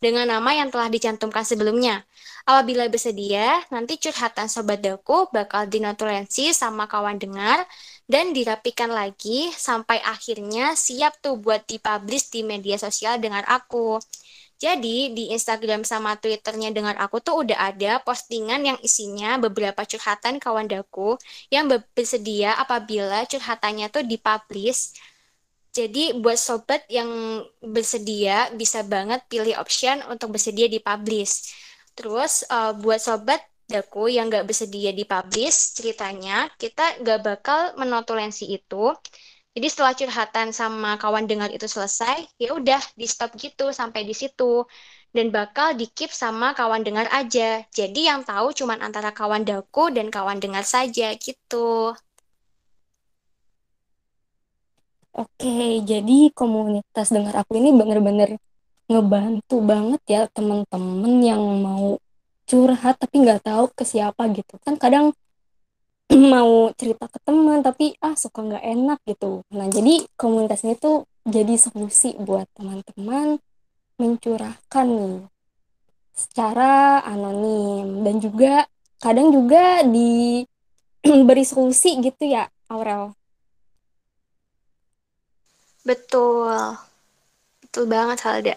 dengan 0.00 0.24
nama 0.32 0.56
yang 0.56 0.72
telah 0.72 0.88
dicantumkan 0.88 1.44
sebelumnya. 1.44 2.00
Apabila 2.46 2.86
bersedia, 2.86 3.58
nanti 3.74 3.98
curhatan 3.98 4.46
Sobat 4.46 4.78
Daku 4.78 5.26
bakal 5.34 5.66
dinotulensi 5.66 6.54
sama 6.54 6.86
kawan 6.86 7.18
dengar 7.18 7.66
dan 8.06 8.30
dirapikan 8.30 8.86
lagi 8.86 9.50
sampai 9.50 9.98
akhirnya 10.06 10.78
siap 10.78 11.18
tuh 11.18 11.42
buat 11.42 11.66
dipublish 11.66 12.30
di 12.30 12.46
media 12.46 12.78
sosial 12.78 13.18
dengar 13.18 13.42
aku. 13.50 13.98
Jadi 14.62 15.10
di 15.10 15.34
Instagram 15.34 15.82
sama 15.82 16.14
Twitternya 16.22 16.70
dengar 16.70 16.94
aku 17.02 17.18
tuh 17.18 17.42
udah 17.42 17.58
ada 17.66 17.98
postingan 18.06 18.62
yang 18.62 18.78
isinya 18.78 19.42
beberapa 19.42 19.82
curhatan 19.82 20.38
kawan 20.38 20.70
daku 20.70 21.18
yang 21.50 21.66
bersedia 21.98 22.54
apabila 22.62 23.26
curhatannya 23.26 23.90
tuh 23.90 24.06
dipublish. 24.06 24.94
Jadi 25.74 26.14
buat 26.22 26.38
sobat 26.38 26.86
yang 26.88 27.42
bersedia 27.58 28.54
bisa 28.54 28.80
banget 28.86 29.20
pilih 29.28 29.58
option 29.58 29.98
untuk 30.08 30.32
bersedia 30.38 30.70
dipublish. 30.70 31.65
Terus 31.96 32.44
uh, 32.52 32.76
buat 32.76 33.00
sobat 33.00 33.40
daku 33.66 34.12
yang 34.12 34.30
nggak 34.30 34.46
bersedia 34.46 34.94
dipublish 34.94 35.74
ceritanya, 35.74 36.46
kita 36.60 37.02
nggak 37.02 37.20
bakal 37.24 37.60
menotulensi 37.80 38.46
itu. 38.52 38.94
Jadi 39.56 39.66
setelah 39.72 39.96
curhatan 39.96 40.52
sama 40.52 41.00
kawan 41.00 41.24
dengar 41.24 41.48
itu 41.48 41.64
selesai, 41.64 42.28
ya 42.36 42.52
udah 42.52 42.78
di 42.92 43.08
stop 43.08 43.32
gitu 43.40 43.72
sampai 43.72 44.04
di 44.04 44.12
situ 44.12 44.68
dan 45.16 45.32
bakal 45.32 45.72
di 45.72 45.88
keep 45.88 46.12
sama 46.12 46.52
kawan 46.52 46.84
dengar 46.84 47.08
aja. 47.08 47.64
Jadi 47.72 48.04
yang 48.04 48.20
tahu 48.20 48.52
cuma 48.52 48.76
antara 48.76 49.16
kawan 49.16 49.48
daku 49.48 49.88
dan 49.88 50.12
kawan 50.12 50.36
dengar 50.36 50.60
saja 50.60 51.16
gitu. 51.16 51.96
Oke, 55.16 55.80
jadi 55.80 56.28
komunitas 56.36 57.08
dengar 57.08 57.32
aku 57.40 57.56
ini 57.56 57.72
bener-bener 57.72 58.36
ngebantu 58.86 59.56
banget 59.62 60.02
ya 60.06 60.22
temen-temen 60.30 61.14
yang 61.22 61.42
mau 61.62 61.98
curhat 62.46 62.96
tapi 63.02 63.26
nggak 63.26 63.42
tahu 63.42 63.66
ke 63.74 63.82
siapa 63.82 64.30
gitu 64.30 64.54
kan 64.62 64.78
kadang 64.78 65.10
mau 66.34 66.70
cerita 66.78 67.10
ke 67.10 67.18
teman 67.26 67.66
tapi 67.66 67.98
ah 67.98 68.14
suka 68.14 68.46
nggak 68.46 68.64
enak 68.64 68.98
gitu 69.10 69.42
nah 69.50 69.66
jadi 69.66 70.06
komunitas 70.14 70.62
ini 70.62 70.78
tuh 70.78 71.10
jadi 71.26 71.58
solusi 71.58 72.14
buat 72.14 72.46
teman-teman 72.54 73.42
mencurahkan 73.98 74.86
nih 74.86 75.18
secara 76.14 77.02
anonim 77.02 78.06
dan 78.06 78.22
juga 78.22 78.70
kadang 79.02 79.34
juga 79.34 79.82
diberi 79.82 81.44
solusi 81.50 81.98
gitu 81.98 82.22
ya 82.22 82.46
Aurel 82.70 83.16
Betul. 85.86 86.74
Betul 87.62 87.84
banget, 87.86 88.18
Halda. 88.26 88.54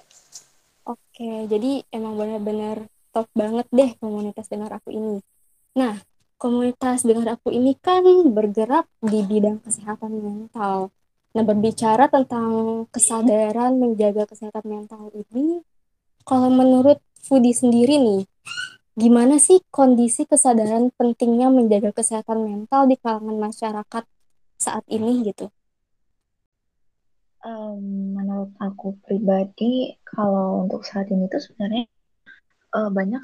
Oke, 0.89 1.45
jadi 1.45 1.85
emang 1.93 2.17
benar-benar 2.17 2.89
top 3.13 3.29
banget 3.37 3.67
deh 3.69 3.93
komunitas 4.01 4.49
dengar 4.49 4.73
aku 4.73 4.89
ini. 4.89 5.21
Nah, 5.77 6.01
komunitas 6.41 7.05
dengar 7.05 7.37
aku 7.37 7.53
ini 7.53 7.77
kan 7.77 8.01
bergerak 8.33 8.89
di 8.97 9.21
bidang 9.21 9.61
kesehatan 9.61 10.17
mental. 10.17 10.89
Nah, 11.37 11.43
berbicara 11.45 12.09
tentang 12.09 12.49
kesadaran 12.89 13.77
menjaga 13.77 14.25
kesehatan 14.25 14.65
mental 14.65 15.13
ini, 15.13 15.61
kalau 16.25 16.49
menurut 16.49 16.97
Fudi 17.21 17.53
sendiri 17.53 18.01
nih, 18.01 18.21
gimana 18.97 19.37
sih 19.37 19.61
kondisi 19.69 20.25
kesadaran 20.25 20.89
pentingnya 20.97 21.53
menjaga 21.53 21.93
kesehatan 21.93 22.49
mental 22.49 22.89
di 22.89 22.97
kalangan 22.97 23.37
masyarakat 23.37 24.03
saat 24.57 24.83
ini 24.89 25.21
gitu? 25.21 25.53
Um, 27.39 28.19
menurut 28.19 28.51
aku 28.59 28.99
pribadi, 28.99 29.95
kalau 30.03 30.67
untuk 30.67 30.83
saat 30.83 31.07
ini 31.07 31.31
tuh 31.31 31.39
sebenarnya 31.39 31.87
uh, 32.75 32.91
banyak 32.91 33.23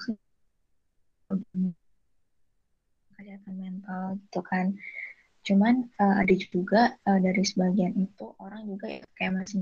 kesehatan 3.19 3.55
mental 3.59 4.15
gitu 4.23 4.39
kan. 4.39 4.79
Cuman 5.43 5.91
uh, 5.99 6.15
ada 6.23 6.31
juga 6.31 6.95
uh, 7.03 7.19
dari 7.19 7.43
sebagian 7.43 7.91
itu 7.99 8.25
orang 8.39 8.63
juga 8.65 8.87
ya 8.87 9.03
kayak 9.19 9.33
masih 9.43 9.61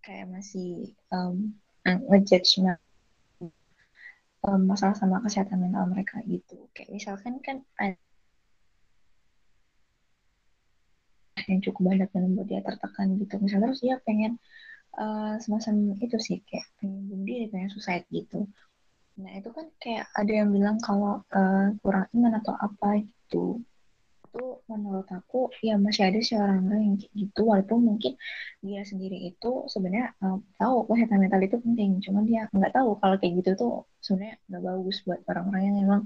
kayak 0.00 0.26
masih 0.30 0.94
um, 1.10 1.58
ngejudge 1.84 2.62
um, 4.46 4.60
masalah 4.64 4.94
sama 4.94 5.20
kesehatan 5.20 5.60
mental 5.60 5.84
mereka 5.90 6.22
gitu. 6.24 6.70
Kayak 6.72 6.94
misalkan 6.94 7.42
kan 7.42 7.66
ada 7.76 7.98
yang 11.48 11.60
cukup 11.64 11.82
banyak 11.94 12.08
dan 12.12 12.20
membuat 12.28 12.46
dia 12.52 12.60
tertekan 12.62 13.06
gitu. 13.20 13.34
Misalnya 13.42 13.72
terus 13.72 13.82
dia 13.82 13.96
pengen 14.04 14.32
uh, 15.00 15.34
semacam 15.42 15.74
itu 15.98 16.16
sih 16.20 16.38
kayak 16.44 16.66
pengen 16.78 17.08
bunuh 17.08 17.26
diri, 17.26 17.46
pengen 17.52 17.70
suicide 17.72 18.06
gitu. 18.12 18.46
Nah 19.18 19.32
itu 19.34 19.50
kan 19.50 19.66
kayak 19.82 20.06
ada 20.14 20.32
yang 20.32 20.48
bilang 20.54 20.76
kalau 20.78 21.24
uh, 21.32 21.68
kurang 21.82 22.06
iman 22.14 22.32
atau 22.38 22.54
apa 22.54 23.02
gitu 23.02 23.64
itu 24.28 24.44
menurut 24.68 25.08
aku 25.08 25.48
ya 25.64 25.74
masih 25.80 26.02
ada 26.08 26.18
sih 26.20 26.36
orang-orang 26.36 26.80
yang 26.86 26.96
gitu 27.00 27.40
walaupun 27.48 27.80
mungkin 27.88 28.12
dia 28.60 28.84
sendiri 28.84 29.16
itu 29.32 29.48
sebenarnya 29.72 30.14
uh, 30.20 30.38
tahu 30.60 30.84
kesehatan 30.86 31.18
mental 31.24 31.40
itu 31.42 31.56
penting 31.64 31.90
cuman 32.04 32.22
dia 32.28 32.40
nggak 32.52 32.72
tahu 32.76 33.00
kalau 33.00 33.16
kayak 33.16 33.32
gitu 33.40 33.50
tuh 33.56 33.72
sebenarnya 34.04 34.36
nggak 34.48 34.62
bagus 34.68 34.96
buat 35.06 35.20
orang-orang 35.30 35.62
yang 35.66 35.76
memang 35.82 36.02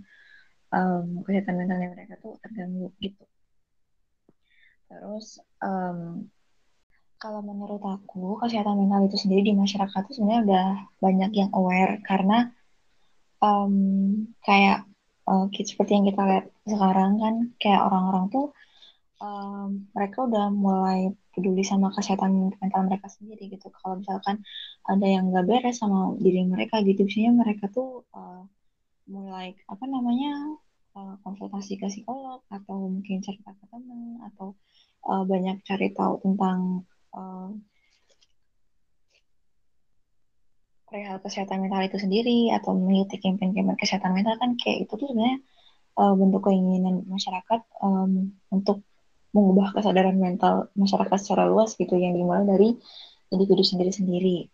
um, 0.70 1.06
kesehatan 1.26 1.54
mentalnya 1.58 1.88
mereka 1.92 2.14
tuh 2.22 2.32
terganggu 2.42 2.88
gitu 3.02 3.24
terus 5.00 5.40
um, 5.64 6.28
kalau 7.22 7.38
menurut 7.38 7.78
aku 7.78 8.36
kesehatan 8.42 8.82
mental 8.82 9.06
itu 9.06 9.14
sendiri 9.14 9.52
di 9.52 9.54
masyarakat 9.54 10.10
itu 10.10 10.18
sebenarnya 10.18 10.42
udah 10.42 10.68
banyak 10.98 11.30
yang 11.38 11.50
aware 11.54 12.02
karena 12.02 12.50
um, 13.38 13.74
kayak 14.42 14.82
uh, 15.30 15.46
seperti 15.50 15.94
yang 15.94 16.06
kita 16.10 16.22
lihat 16.26 16.46
sekarang 16.66 17.22
kan 17.22 17.34
kayak 17.62 17.82
orang-orang 17.86 18.26
tuh 18.34 18.46
um, 19.22 19.86
mereka 19.94 20.26
udah 20.26 20.50
mulai 20.50 21.14
peduli 21.32 21.64
sama 21.64 21.94
kesehatan 21.94 22.52
mental 22.60 22.82
mereka 22.84 23.08
sendiri 23.08 23.48
gitu. 23.48 23.72
Kalau 23.72 24.02
misalkan 24.02 24.44
ada 24.84 25.06
yang 25.06 25.32
nggak 25.32 25.46
beres 25.48 25.80
sama 25.80 26.12
diri 26.20 26.44
mereka 26.44 26.82
gitu, 26.84 27.06
biasanya 27.06 27.32
mereka 27.32 27.70
tuh 27.72 28.04
uh, 28.12 28.44
mulai 29.08 29.56
apa 29.70 29.84
namanya 29.88 30.58
uh, 30.98 31.14
konsultasi 31.24 31.80
ke 31.80 31.88
psikolog 31.88 32.44
atau 32.52 32.90
mungkin 32.90 33.24
cerita 33.24 33.54
ke 33.56 33.64
teman 33.70 34.20
atau 34.28 34.58
uh, 35.06 35.24
banyak 35.26 35.62
cari 35.66 35.90
tahu 35.94 36.22
tentang 36.22 36.86
uh, 37.14 37.50
perihal 40.92 41.16
kesehatan 41.24 41.64
mental 41.64 41.88
itu 41.88 41.96
sendiri 41.96 42.52
atau 42.52 42.76
mengikuti 42.76 43.16
campaign-campaign 43.24 43.80
kesehatan 43.80 44.12
mental 44.12 44.36
kan 44.36 44.60
kayak 44.60 44.84
itu 44.84 44.92
tuh 44.92 45.08
sebenarnya 45.08 45.40
uh, 45.96 46.12
bentuk 46.12 46.44
keinginan 46.44 47.08
masyarakat 47.08 47.60
um, 47.80 48.36
untuk 48.52 48.84
mengubah 49.32 49.72
kesadaran 49.72 50.20
mental 50.20 50.68
masyarakat 50.76 51.16
secara 51.16 51.48
luas 51.48 51.72
gitu 51.80 51.96
yang 51.96 52.12
dimulai 52.12 52.44
dari 52.44 52.76
individu 53.32 53.64
sendiri-sendiri. 53.64 54.52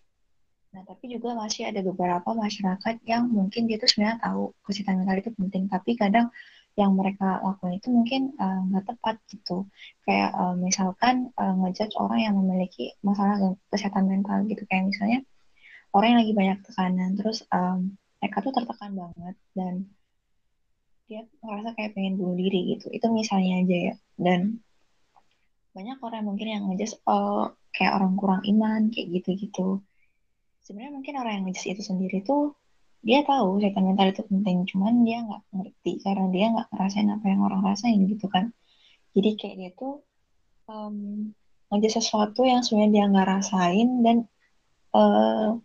Nah, 0.71 0.87
tapi 0.87 1.11
juga 1.11 1.35
masih 1.35 1.67
ada 1.67 1.83
beberapa 1.83 2.31
masyarakat 2.31 3.03
yang 3.03 3.27
mungkin 3.27 3.67
dia 3.67 3.83
tuh 3.83 3.91
sebenarnya 3.91 4.23
tahu 4.23 4.55
kesehatan 4.63 5.03
mental 5.03 5.19
itu 5.19 5.31
penting, 5.35 5.67
tapi 5.67 5.99
kadang 5.99 6.31
yang 6.79 6.95
mereka 6.95 7.43
lakukan 7.43 7.75
itu 7.75 7.89
mungkin 7.91 8.39
nggak 8.39 8.85
uh, 8.87 8.89
tepat 8.95 9.17
gitu. 9.35 9.67
Kayak 10.07 10.31
uh, 10.39 10.55
misalkan 10.55 11.35
uh, 11.35 11.55
ngejudge 11.59 11.99
orang 11.99 12.21
yang 12.23 12.35
memiliki 12.39 12.95
masalah 13.03 13.59
kesehatan 13.75 14.07
mental 14.07 14.47
gitu. 14.47 14.63
Kayak 14.71 14.95
misalnya 14.95 15.19
orang 15.91 16.09
yang 16.15 16.21
lagi 16.23 16.35
banyak 16.37 16.59
tekanan 16.63 17.11
terus 17.19 17.43
um, 17.51 17.99
mereka 18.23 18.39
tuh 18.45 18.53
tertekan 18.55 18.93
banget 18.95 19.37
dan 19.55 19.75
dia 21.09 21.25
ngerasa 21.41 21.73
kayak 21.73 21.97
pengen 21.97 22.21
bunuh 22.21 22.37
diri 22.37 22.77
gitu 22.77 22.93
itu 22.93 23.07
misalnya 23.09 23.65
aja 23.65 23.77
ya 23.93 23.95
dan 24.21 24.61
banyak 25.73 25.97
orang 26.05 26.27
mungkin 26.29 26.49
yang 26.53 26.63
ngejudge 26.69 27.01
oh 27.09 27.57
kayak 27.73 27.97
orang 27.97 28.13
kurang 28.21 28.43
iman 28.45 28.93
kayak 28.93 29.09
gitu-gitu 29.17 29.81
sebenarnya 30.61 30.93
mungkin 30.93 31.15
orang 31.17 31.33
yang 31.41 31.45
ngejudge 31.49 31.73
itu 31.73 31.83
sendiri 31.87 32.21
tuh 32.27 32.58
dia 33.03 33.23
tahu 33.23 33.63
kesehatan 33.63 33.85
mental 33.95 34.11
itu 34.11 34.23
penting 34.27 34.67
cuman 34.67 34.95
dia 35.07 35.19
nggak 35.23 35.43
ngerti 35.55 35.93
karena 36.03 36.27
dia 36.35 36.47
nggak 36.51 36.69
ngerasain 36.75 37.09
apa 37.15 37.27
yang 37.31 37.41
orang 37.47 37.63
rasain 37.63 38.01
gitu 38.11 38.27
kan 38.27 38.51
jadi 39.15 39.31
kayak 39.39 39.57
dia 39.57 39.71
tuh 39.75 39.95
um, 40.69 41.33
sesuatu 41.69 42.45
yang 42.45 42.61
sebenarnya 42.65 42.93
dia 42.93 43.05
nggak 43.11 43.29
rasain 43.29 43.89
dan 44.05 44.17
uh, 44.95 45.57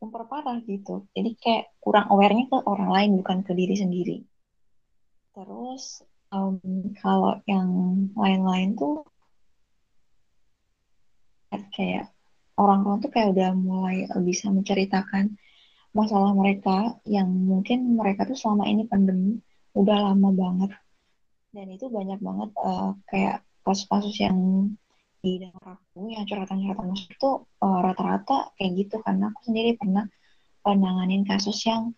memperparah 0.00 0.64
gitu. 0.64 1.04
Jadi 1.12 1.36
kayak 1.36 1.64
kurang 1.78 2.08
awarenya 2.08 2.48
ke 2.48 2.56
orang 2.64 2.90
lain 2.90 3.10
bukan 3.20 3.38
ke 3.44 3.52
diri 3.52 3.76
sendiri. 3.76 4.16
Terus 5.36 6.00
um, 6.32 6.58
kalau 6.96 7.38
yang 7.44 7.68
lain-lain 8.16 8.74
tuh 8.74 9.04
kayak 11.76 12.08
orang-orang 12.56 12.98
tuh 13.04 13.10
kayak 13.12 13.28
udah 13.36 13.50
mulai 13.52 14.08
bisa 14.24 14.48
menceritakan 14.48 15.36
masalah 15.90 16.30
mereka 16.34 16.98
yang 17.02 17.26
mungkin 17.26 17.98
mereka 17.98 18.22
tuh 18.26 18.38
selama 18.38 18.66
ini 18.70 18.86
pandemi 18.86 19.42
udah 19.74 20.12
lama 20.12 20.30
banget. 20.30 20.70
Dan 21.50 21.66
itu 21.74 21.90
banyak 21.90 22.22
banget 22.22 22.50
uh, 22.62 22.94
kayak 23.10 23.42
kasus-kasus 23.66 24.16
yang 24.22 24.38
di 25.20 25.36
dalam 25.36 25.76
aku 25.76 26.08
yang 26.08 26.24
curhatan-curhatan 26.24 26.86
masuk 26.94 27.10
itu 27.12 27.30
uh, 27.60 27.78
rata-rata 27.82 28.54
kayak 28.54 28.72
gitu. 28.86 28.96
Karena 29.02 29.34
aku 29.34 29.40
sendiri 29.50 29.74
pernah 29.74 30.06
penanganin 30.62 31.26
kasus 31.26 31.58
yang 31.66 31.90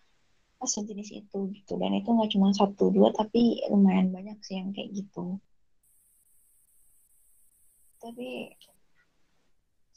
sejenis 0.63 1.09
itu 1.13 1.39
gitu. 1.53 1.73
Dan 1.77 1.93
itu 1.93 2.09
nggak 2.09 2.31
cuma 2.33 2.55
satu 2.55 2.89
dua 2.89 3.11
tapi 3.13 3.61
lumayan 3.69 4.09
banyak 4.09 4.39
sih 4.41 4.57
yang 4.57 4.71
kayak 4.73 4.89
gitu. 4.95 5.37
Tapi 8.03 8.51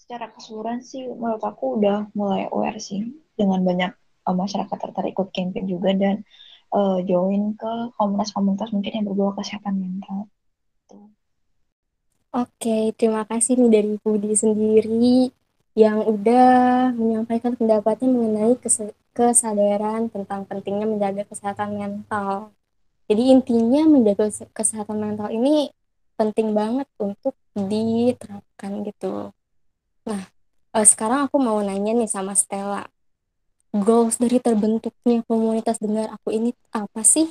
secara 0.07 0.31
keseluruhan 0.31 0.87
sih 0.87 1.03
menurut 1.03 1.43
aku 1.43 1.83
udah 1.83 2.07
mulai 2.15 2.47
aware 2.47 2.79
sih 2.79 3.11
dengan 3.35 3.67
banyak 3.67 3.91
uh, 4.23 4.37
masyarakat 4.39 4.79
tertarik 4.79 5.19
ikut 5.19 5.35
campaign 5.35 5.67
juga 5.67 5.91
dan 5.99 6.23
uh, 6.71 7.03
join 7.03 7.59
ke 7.59 7.91
komunitas-komunitas 7.99 8.71
mungkin 8.71 9.03
yang 9.03 9.07
berbau 9.11 9.35
kesehatan 9.35 9.83
mental. 9.83 10.31
Oke, 12.31 12.95
terima 12.95 13.27
kasih 13.27 13.59
nih 13.59 13.71
dari 13.83 13.93
Budi 13.99 14.31
sendiri 14.39 15.35
yang 15.75 16.07
udah 16.07 16.95
menyampaikan 16.95 17.59
pendapatnya 17.59 18.07
mengenai 18.07 18.55
kesadaran 19.11 20.07
tentang 20.07 20.47
pentingnya 20.47 20.87
menjaga 20.87 21.27
kesehatan 21.27 21.83
mental. 21.83 22.55
Jadi 23.11 23.35
intinya 23.35 23.91
menjaga 23.91 24.31
kesehatan 24.55 25.03
mental 25.03 25.35
ini 25.35 25.75
penting 26.15 26.55
banget 26.55 26.87
untuk 27.03 27.35
diterapkan 27.59 28.87
gitu. 28.87 29.35
Nah, 30.07 30.23
eh, 30.79 30.87
sekarang 30.87 31.27
aku 31.27 31.37
mau 31.43 31.59
nanya 31.61 31.93
nih 31.99 32.11
sama 32.11 32.33
Stella. 32.39 32.87
Goals 33.75 34.17
dari 34.23 34.39
terbentuknya 34.41 35.21
komunitas 35.27 35.77
dengar 35.83 36.09
aku 36.15 36.33
ini 36.33 36.55
apa 36.73 37.03
sih? 37.03 37.29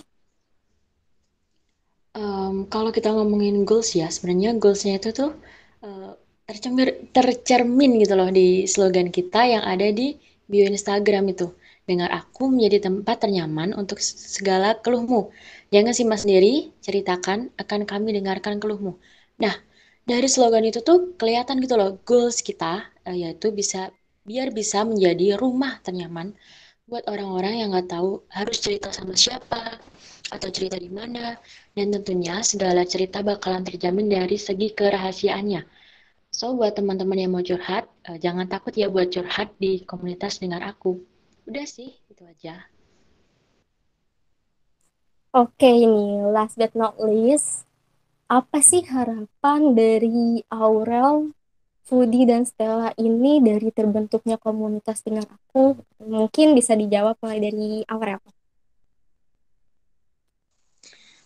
Um, 2.16 2.70
kalau 2.72 2.96
kita 2.96 3.12
ngomongin 3.12 3.68
goals 3.68 3.92
ya, 3.96 4.08
sebenarnya 4.08 4.56
goalsnya 4.56 5.00
itu 5.02 5.12
tuh 5.12 5.36
uh, 5.84 6.16
tercermin, 6.48 7.12
tercermin 7.12 7.92
gitu 8.00 8.14
loh 8.16 8.30
di 8.32 8.70
slogan 8.70 9.10
kita 9.12 9.44
yang 9.44 9.64
ada 9.66 9.90
di 9.92 10.16
bio 10.48 10.64
Instagram 10.70 11.34
itu. 11.34 11.52
Dengar 11.86 12.10
aku 12.14 12.50
menjadi 12.50 12.90
tempat 12.90 13.26
ternyaman 13.26 13.74
untuk 13.76 14.00
segala 14.02 14.78
keluhmu. 14.80 15.30
Jangan 15.74 15.94
simpan 15.94 16.20
sendiri, 16.22 16.74
ceritakan, 16.82 17.52
akan 17.62 17.82
kami 17.86 18.16
dengarkan 18.16 18.58
keluhmu. 18.62 18.98
Nah, 19.42 19.54
dari 20.06 20.30
slogan 20.30 20.66
itu 20.70 20.86
tuh 20.86 21.18
kelihatan 21.18 21.58
gitu 21.60 21.76
loh, 21.76 21.98
goals 22.06 22.46
kita, 22.46 22.86
uh, 23.10 23.16
yaitu 23.16 23.50
bisa 23.50 23.90
biar 24.26 24.54
bisa 24.54 24.86
menjadi 24.86 25.38
rumah 25.38 25.82
ternyaman 25.82 26.34
buat 26.86 27.06
orang-orang 27.10 27.66
yang 27.66 27.74
nggak 27.74 27.90
tahu 27.90 28.22
harus 28.30 28.62
cerita 28.62 28.94
sama 28.94 29.18
siapa, 29.18 29.82
atau 30.30 30.50
cerita 30.54 30.78
di 30.78 30.90
mana, 30.90 31.38
dan 31.74 31.90
tentunya 31.90 32.42
segala 32.46 32.86
cerita 32.86 33.26
bakalan 33.26 33.66
terjamin 33.66 34.10
dari 34.10 34.38
segi 34.38 34.74
kerahasiaannya. 34.74 35.66
So, 36.30 36.54
buat 36.54 36.78
teman-teman 36.78 37.18
yang 37.18 37.32
mau 37.34 37.42
curhat, 37.42 37.90
uh, 38.06 38.18
jangan 38.22 38.46
takut 38.46 38.78
ya 38.78 38.90
buat 38.90 39.10
curhat 39.10 39.58
di 39.58 39.82
komunitas 39.86 40.38
dengar 40.38 40.62
aku. 40.62 41.02
Udah 41.50 41.66
sih, 41.66 41.98
itu 42.10 42.22
aja. 42.26 42.70
Oke, 45.36 45.68
ini 45.68 46.22
last 46.32 46.56
but 46.56 46.72
not 46.78 46.96
least, 47.02 47.66
apa 48.26 48.58
sih 48.66 48.82
harapan 48.82 49.78
dari 49.78 50.42
Aurel, 50.50 51.30
Fudi, 51.86 52.26
dan 52.26 52.42
Stella 52.50 52.90
ini 52.98 53.38
dari 53.46 53.70
terbentuknya 53.70 54.42
komunitas 54.42 55.06
dengar 55.06 55.30
aku? 55.30 55.78
Mungkin 56.02 56.58
bisa 56.58 56.74
dijawab 56.74 57.22
mulai 57.22 57.38
dari 57.38 57.86
Aurel. 57.86 58.18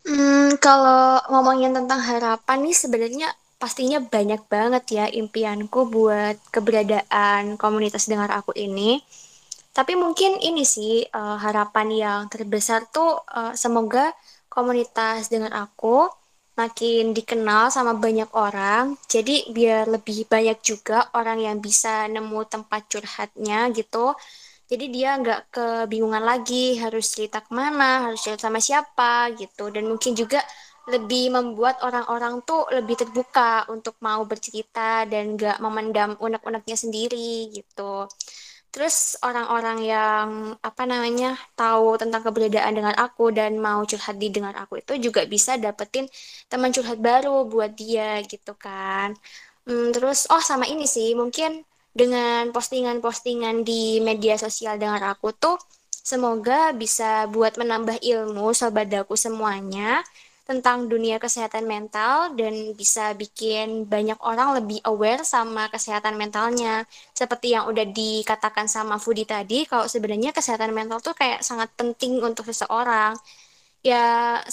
Hmm, 0.04 0.60
kalau 0.60 1.24
ngomongin 1.32 1.72
tentang 1.72 2.02
harapan 2.04 2.58
nih 2.66 2.76
sebenarnya 2.76 3.30
pastinya 3.60 4.00
banyak 4.00 4.42
banget 4.48 4.84
ya 4.92 5.06
impianku 5.12 5.88
buat 5.92 6.36
keberadaan 6.52 7.56
komunitas 7.56 8.12
dengar 8.12 8.32
aku 8.32 8.52
ini. 8.60 9.00
Tapi 9.72 9.96
mungkin 9.96 10.42
ini 10.44 10.68
sih 10.68 11.08
uh, 11.08 11.38
harapan 11.40 11.88
yang 11.94 12.22
terbesar 12.28 12.90
tuh 12.92 13.24
uh, 13.32 13.54
semoga 13.56 14.12
komunitas 14.52 15.30
dengar 15.32 15.54
aku 15.56 16.19
makin 16.62 17.04
dikenal 17.18 17.64
sama 17.76 17.94
banyak 18.06 18.30
orang. 18.46 18.86
Jadi 19.14 19.36
biar 19.56 19.84
lebih 19.96 20.28
banyak 20.34 20.60
juga 20.70 20.98
orang 21.20 21.40
yang 21.48 21.58
bisa 21.68 21.94
nemu 22.14 22.40
tempat 22.54 22.82
curhatnya 22.92 23.60
gitu. 23.80 24.12
Jadi 24.70 24.86
dia 24.96 25.10
nggak 25.22 25.40
kebingungan 25.56 26.24
lagi 26.32 26.78
harus 26.84 27.06
cerita 27.14 27.38
ke 27.46 27.52
mana, 27.60 28.06
harus 28.06 28.20
cerita 28.22 28.42
sama 28.48 28.60
siapa 28.68 29.34
gitu. 29.42 29.64
Dan 29.74 29.84
mungkin 29.92 30.14
juga 30.22 30.40
lebih 30.94 31.24
membuat 31.36 31.76
orang-orang 31.86 32.42
tuh 32.50 32.66
lebih 32.78 32.96
terbuka 33.02 33.66
untuk 33.74 33.96
mau 34.02 34.22
bercerita 34.26 35.06
dan 35.12 35.38
nggak 35.38 35.58
memendam 35.64 36.10
unek-uneknya 36.20 36.78
sendiri 36.84 37.50
gitu. 37.54 38.10
Terus 38.74 39.18
orang-orang 39.26 39.78
yang 39.82 40.28
apa 40.62 40.84
namanya 40.86 41.34
tahu 41.58 41.98
tentang 42.02 42.22
keberadaan 42.22 42.74
dengan 42.78 42.96
aku 43.06 43.34
dan 43.34 43.58
mau 43.58 43.82
curhat 43.90 44.16
di 44.22 44.30
dengan 44.30 44.54
aku 44.62 44.74
itu 44.82 44.94
juga 45.10 45.26
bisa 45.26 45.58
dapetin 45.58 46.06
teman 46.52 46.70
curhat 46.76 47.02
baru 47.02 47.50
buat 47.50 47.72
dia 47.74 48.22
gitu 48.30 48.54
kan. 48.54 49.18
Hmm, 49.66 49.90
terus 49.96 50.30
oh 50.34 50.42
sama 50.42 50.66
ini 50.70 50.86
sih 50.86 51.18
mungkin 51.18 51.66
dengan 51.94 52.54
postingan-postingan 52.56 53.66
di 53.66 54.00
media 54.06 54.38
sosial 54.38 54.78
dengan 54.82 55.02
aku 55.12 55.34
tuh 55.34 55.58
semoga 56.12 56.72
bisa 56.74 57.26
buat 57.34 57.54
menambah 57.62 57.98
ilmu 58.02 58.54
sobat 58.56 58.88
daku 58.94 59.14
semuanya 59.20 60.02
tentang 60.50 60.90
dunia 60.92 61.18
kesehatan 61.22 61.66
mental 61.70 62.34
dan 62.40 62.54
bisa 62.74 63.14
bikin 63.22 63.86
banyak 63.94 64.18
orang 64.26 64.50
lebih 64.58 64.80
aware 64.90 65.22
sama 65.22 65.70
kesehatan 65.74 66.18
mentalnya. 66.22 66.90
Seperti 67.14 67.54
yang 67.56 67.70
udah 67.72 67.86
dikatakan 67.86 68.66
sama 68.66 68.96
Fudi 69.04 69.24
tadi, 69.30 69.70
kalau 69.70 69.86
sebenarnya 69.94 70.32
kesehatan 70.34 70.72
mental 70.74 70.98
tuh 71.06 71.14
kayak 71.14 71.46
sangat 71.46 71.70
penting 71.80 72.18
untuk 72.26 72.50
seseorang. 72.50 73.14
Ya, 73.86 74.04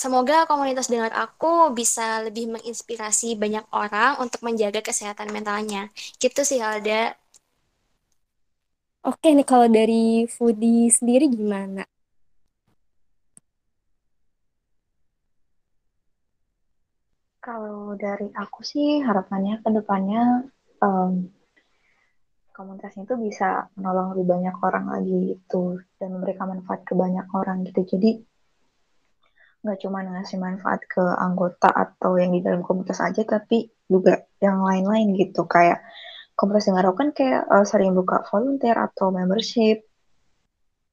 semoga 0.02 0.46
komunitas 0.50 0.86
dengar 0.92 1.10
aku 1.16 1.74
bisa 1.74 2.22
lebih 2.26 2.46
menginspirasi 2.54 3.34
banyak 3.42 3.64
orang 3.74 4.20
untuk 4.22 4.40
menjaga 4.46 4.80
kesehatan 4.84 5.28
mentalnya. 5.34 5.90
Gitu 6.22 6.40
sih, 6.46 6.60
Alda. 6.62 7.16
Oke 9.08 9.28
nih, 9.36 9.46
kalau 9.50 9.68
dari 9.70 10.26
Fudi 10.34 10.90
sendiri 10.92 11.24
gimana? 11.30 11.82
Kalau 17.46 17.94
dari 17.94 18.26
aku 18.34 18.66
sih 18.66 18.98
harapannya 19.06 19.62
ke 19.62 19.70
depannya 19.70 20.50
um, 20.82 21.30
komunitas 22.50 22.98
itu 22.98 23.14
bisa 23.14 23.70
menolong 23.78 24.18
lebih 24.18 24.26
banyak 24.34 24.56
orang 24.66 24.90
lagi 24.90 25.14
gitu 25.30 25.78
dan 26.02 26.18
memberikan 26.18 26.58
manfaat 26.58 26.82
ke 26.82 26.98
banyak 26.98 27.22
orang 27.30 27.62
gitu. 27.62 27.86
Jadi 27.86 28.18
nggak 29.62 29.78
cuma 29.78 30.02
ngasih 30.02 30.42
manfaat 30.42 30.82
ke 30.90 30.98
anggota 30.98 31.70
atau 31.70 32.18
yang 32.18 32.34
di 32.34 32.42
dalam 32.42 32.66
komunitas 32.66 32.98
aja, 32.98 33.22
tapi 33.22 33.70
juga 33.86 34.26
yang 34.42 34.66
lain-lain 34.66 35.14
gitu. 35.14 35.46
Kayak 35.46 35.86
komunitas 36.34 36.66
dengar 36.66 36.90
kan 36.98 37.14
kayak 37.14 37.46
uh, 37.46 37.62
sering 37.62 37.94
buka 37.94 38.26
volunteer 38.26 38.74
atau 38.74 39.14
membership 39.14 39.86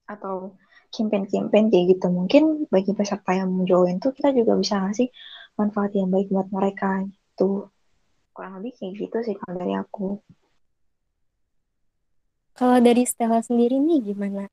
atau 0.06 0.54
campaign-campaign 0.94 1.74
kayak 1.74 1.98
gitu. 1.98 2.06
Mungkin 2.14 2.70
bagi 2.70 2.94
peserta 2.94 3.34
yang 3.34 3.50
join 3.66 3.98
tuh 3.98 4.14
kita 4.14 4.30
juga 4.30 4.54
bisa 4.54 4.78
ngasih 4.78 5.10
manfaat 5.54 5.94
yang 5.94 6.10
baik 6.10 6.30
buat 6.30 6.48
mereka 6.50 7.06
gitu. 7.06 7.70
Kurang 8.34 8.58
lebih 8.58 8.74
kayak 8.74 8.92
gitu 8.98 9.16
sih 9.22 9.36
kalau 9.38 9.54
dari 9.58 9.74
aku. 9.78 10.06
Kalau 12.54 12.78
dari 12.78 13.02
Stella 13.06 13.42
sendiri 13.42 13.78
nih 13.78 14.14
gimana? 14.14 14.46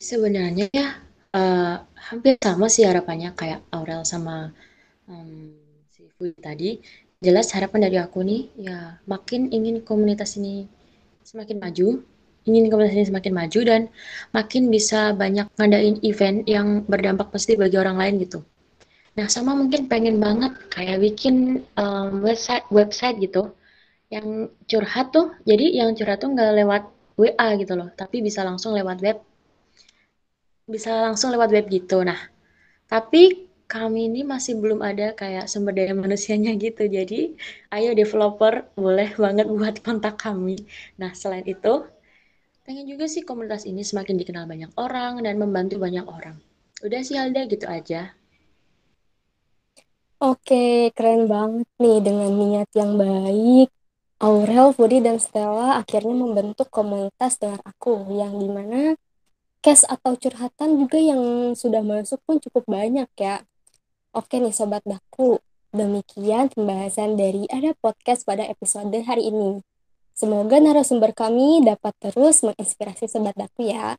Sebenarnya 0.00 0.68
ya 0.72 1.00
uh, 1.36 1.84
hampir 1.96 2.36
sama 2.40 2.68
sih 2.68 2.84
harapannya 2.84 3.32
kayak 3.36 3.64
Aurel 3.72 4.04
sama 4.04 4.52
um, 5.08 5.52
si 5.92 6.08
Fui 6.16 6.32
tadi. 6.36 6.80
Jelas 7.24 7.52
harapan 7.56 7.88
dari 7.88 7.96
aku 7.96 8.20
nih 8.20 8.52
ya 8.60 9.00
makin 9.08 9.48
ingin 9.48 9.80
komunitas 9.80 10.36
ini 10.36 10.68
semakin 11.24 11.56
maju 11.56 12.04
ingin 12.44 12.68
komunitas 12.68 12.96
ini 12.96 13.08
semakin 13.08 13.32
maju 13.32 13.60
dan 13.64 13.82
makin 14.36 14.68
bisa 14.68 15.16
banyak 15.16 15.48
ngadain 15.56 15.96
event 16.04 16.44
yang 16.44 16.84
berdampak 16.84 17.32
positif 17.32 17.56
bagi 17.56 17.80
orang 17.80 17.96
lain 17.96 18.20
gitu 18.20 18.44
Nah, 19.18 19.26
sama 19.34 19.52
mungkin 19.60 19.82
pengen 19.92 20.16
banget 20.26 20.52
kayak 20.74 20.98
bikin 21.06 21.34
um, 21.82 22.08
website 22.26 22.66
website 22.78 23.16
gitu 23.24 23.42
yang 24.14 24.26
curhat 24.70 25.06
tuh. 25.16 25.26
Jadi 25.50 25.66
yang 25.78 25.90
curhat 25.98 26.18
tuh 26.22 26.30
nggak 26.34 26.52
lewat 26.60 26.82
WA 27.20 27.48
gitu 27.60 27.74
loh, 27.80 27.88
tapi 28.00 28.16
bisa 28.26 28.40
langsung 28.48 28.72
lewat 28.78 28.98
web. 29.06 29.18
Bisa 30.74 30.90
langsung 31.06 31.28
lewat 31.34 31.50
web 31.56 31.66
gitu. 31.76 31.98
Nah, 32.10 32.20
tapi 32.92 33.22
kami 33.74 34.00
ini 34.12 34.20
masih 34.32 34.54
belum 34.62 34.80
ada 34.90 35.06
kayak 35.20 35.46
sumber 35.52 35.72
daya 35.78 35.94
manusianya 36.04 36.52
gitu. 36.66 36.84
Jadi, 36.98 37.20
ayo 37.76 37.90
developer 38.00 38.54
boleh 38.84 39.10
banget 39.24 39.46
buat 39.58 39.76
kontak 39.86 40.14
kami. 40.24 40.56
Nah, 41.00 41.12
selain 41.20 41.46
itu, 41.54 41.74
pengen 42.66 42.86
juga 42.92 43.06
sih 43.14 43.22
komunitas 43.28 43.64
ini 43.70 43.82
semakin 43.90 44.16
dikenal 44.20 44.44
banyak 44.52 44.70
orang 44.86 45.12
dan 45.26 45.34
membantu 45.42 45.76
banyak 45.86 46.06
orang. 46.16 46.36
Udah 46.86 47.00
sih 47.08 47.16
Alda 47.22 47.42
gitu 47.52 47.66
aja. 47.68 48.12
Oke, 50.22 50.94
keren 50.94 51.26
banget 51.26 51.66
nih 51.82 51.98
dengan 51.98 52.30
niat 52.30 52.70
yang 52.78 52.94
baik. 52.94 53.66
Aurel, 54.22 54.70
Fudi, 54.70 55.02
dan 55.02 55.18
Stella 55.18 55.82
akhirnya 55.82 56.14
membentuk 56.14 56.70
komunitas 56.70 57.34
dengan 57.42 57.58
aku 57.66 58.14
yang 58.14 58.38
di 58.38 58.46
mana 58.46 58.94
case 59.58 59.82
atau 59.90 60.14
curhatan 60.14 60.78
juga 60.78 61.02
yang 61.02 61.52
sudah 61.58 61.82
masuk 61.82 62.22
pun 62.22 62.38
cukup 62.38 62.62
banyak 62.70 63.10
ya. 63.18 63.42
Oke 64.14 64.38
nih 64.38 64.54
Sobat 64.54 64.86
Daku, 64.86 65.42
demikian 65.74 66.46
pembahasan 66.54 67.18
dari 67.18 67.50
Ada 67.50 67.74
Podcast 67.74 68.22
pada 68.22 68.46
episode 68.46 68.94
hari 68.94 69.34
ini. 69.34 69.66
Semoga 70.14 70.62
narasumber 70.62 71.10
kami 71.10 71.66
dapat 71.66 71.90
terus 71.98 72.46
menginspirasi 72.46 73.10
Sobat 73.10 73.34
Daku 73.34 73.66
ya. 73.66 73.98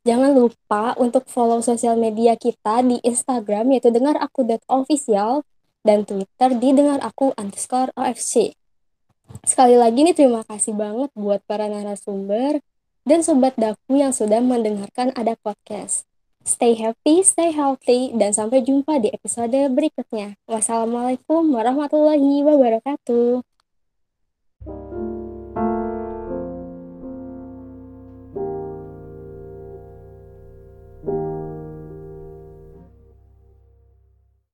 Jangan 0.00 0.32
lupa 0.32 0.96
untuk 0.96 1.28
follow 1.28 1.60
sosial 1.60 2.00
media 2.00 2.32
kita 2.32 2.80
di 2.80 2.96
Instagram 3.04 3.76
yaitu 3.76 3.92
dengar 3.92 4.16
aku 4.16 4.48
official 4.72 5.44
dan 5.84 6.08
Twitter 6.08 6.56
di 6.56 6.72
dengar 6.72 7.04
aku 7.04 7.36
underscore 7.36 7.92
OFC. 8.00 8.56
Sekali 9.44 9.76
lagi 9.76 10.00
nih 10.00 10.16
terima 10.16 10.40
kasih 10.48 10.72
banget 10.72 11.12
buat 11.12 11.44
para 11.44 11.68
narasumber 11.68 12.64
dan 13.04 13.20
sobat 13.20 13.52
daku 13.60 14.00
yang 14.00 14.16
sudah 14.16 14.40
mendengarkan 14.40 15.12
ada 15.12 15.36
podcast. 15.36 16.08
Stay 16.40 16.72
happy, 16.80 17.20
stay 17.20 17.52
healthy, 17.52 18.16
dan 18.16 18.32
sampai 18.32 18.64
jumpa 18.64 18.96
di 18.96 19.12
episode 19.12 19.52
berikutnya. 19.52 20.40
Wassalamualaikum 20.48 21.52
warahmatullahi 21.52 22.40
wabarakatuh. 22.40 23.49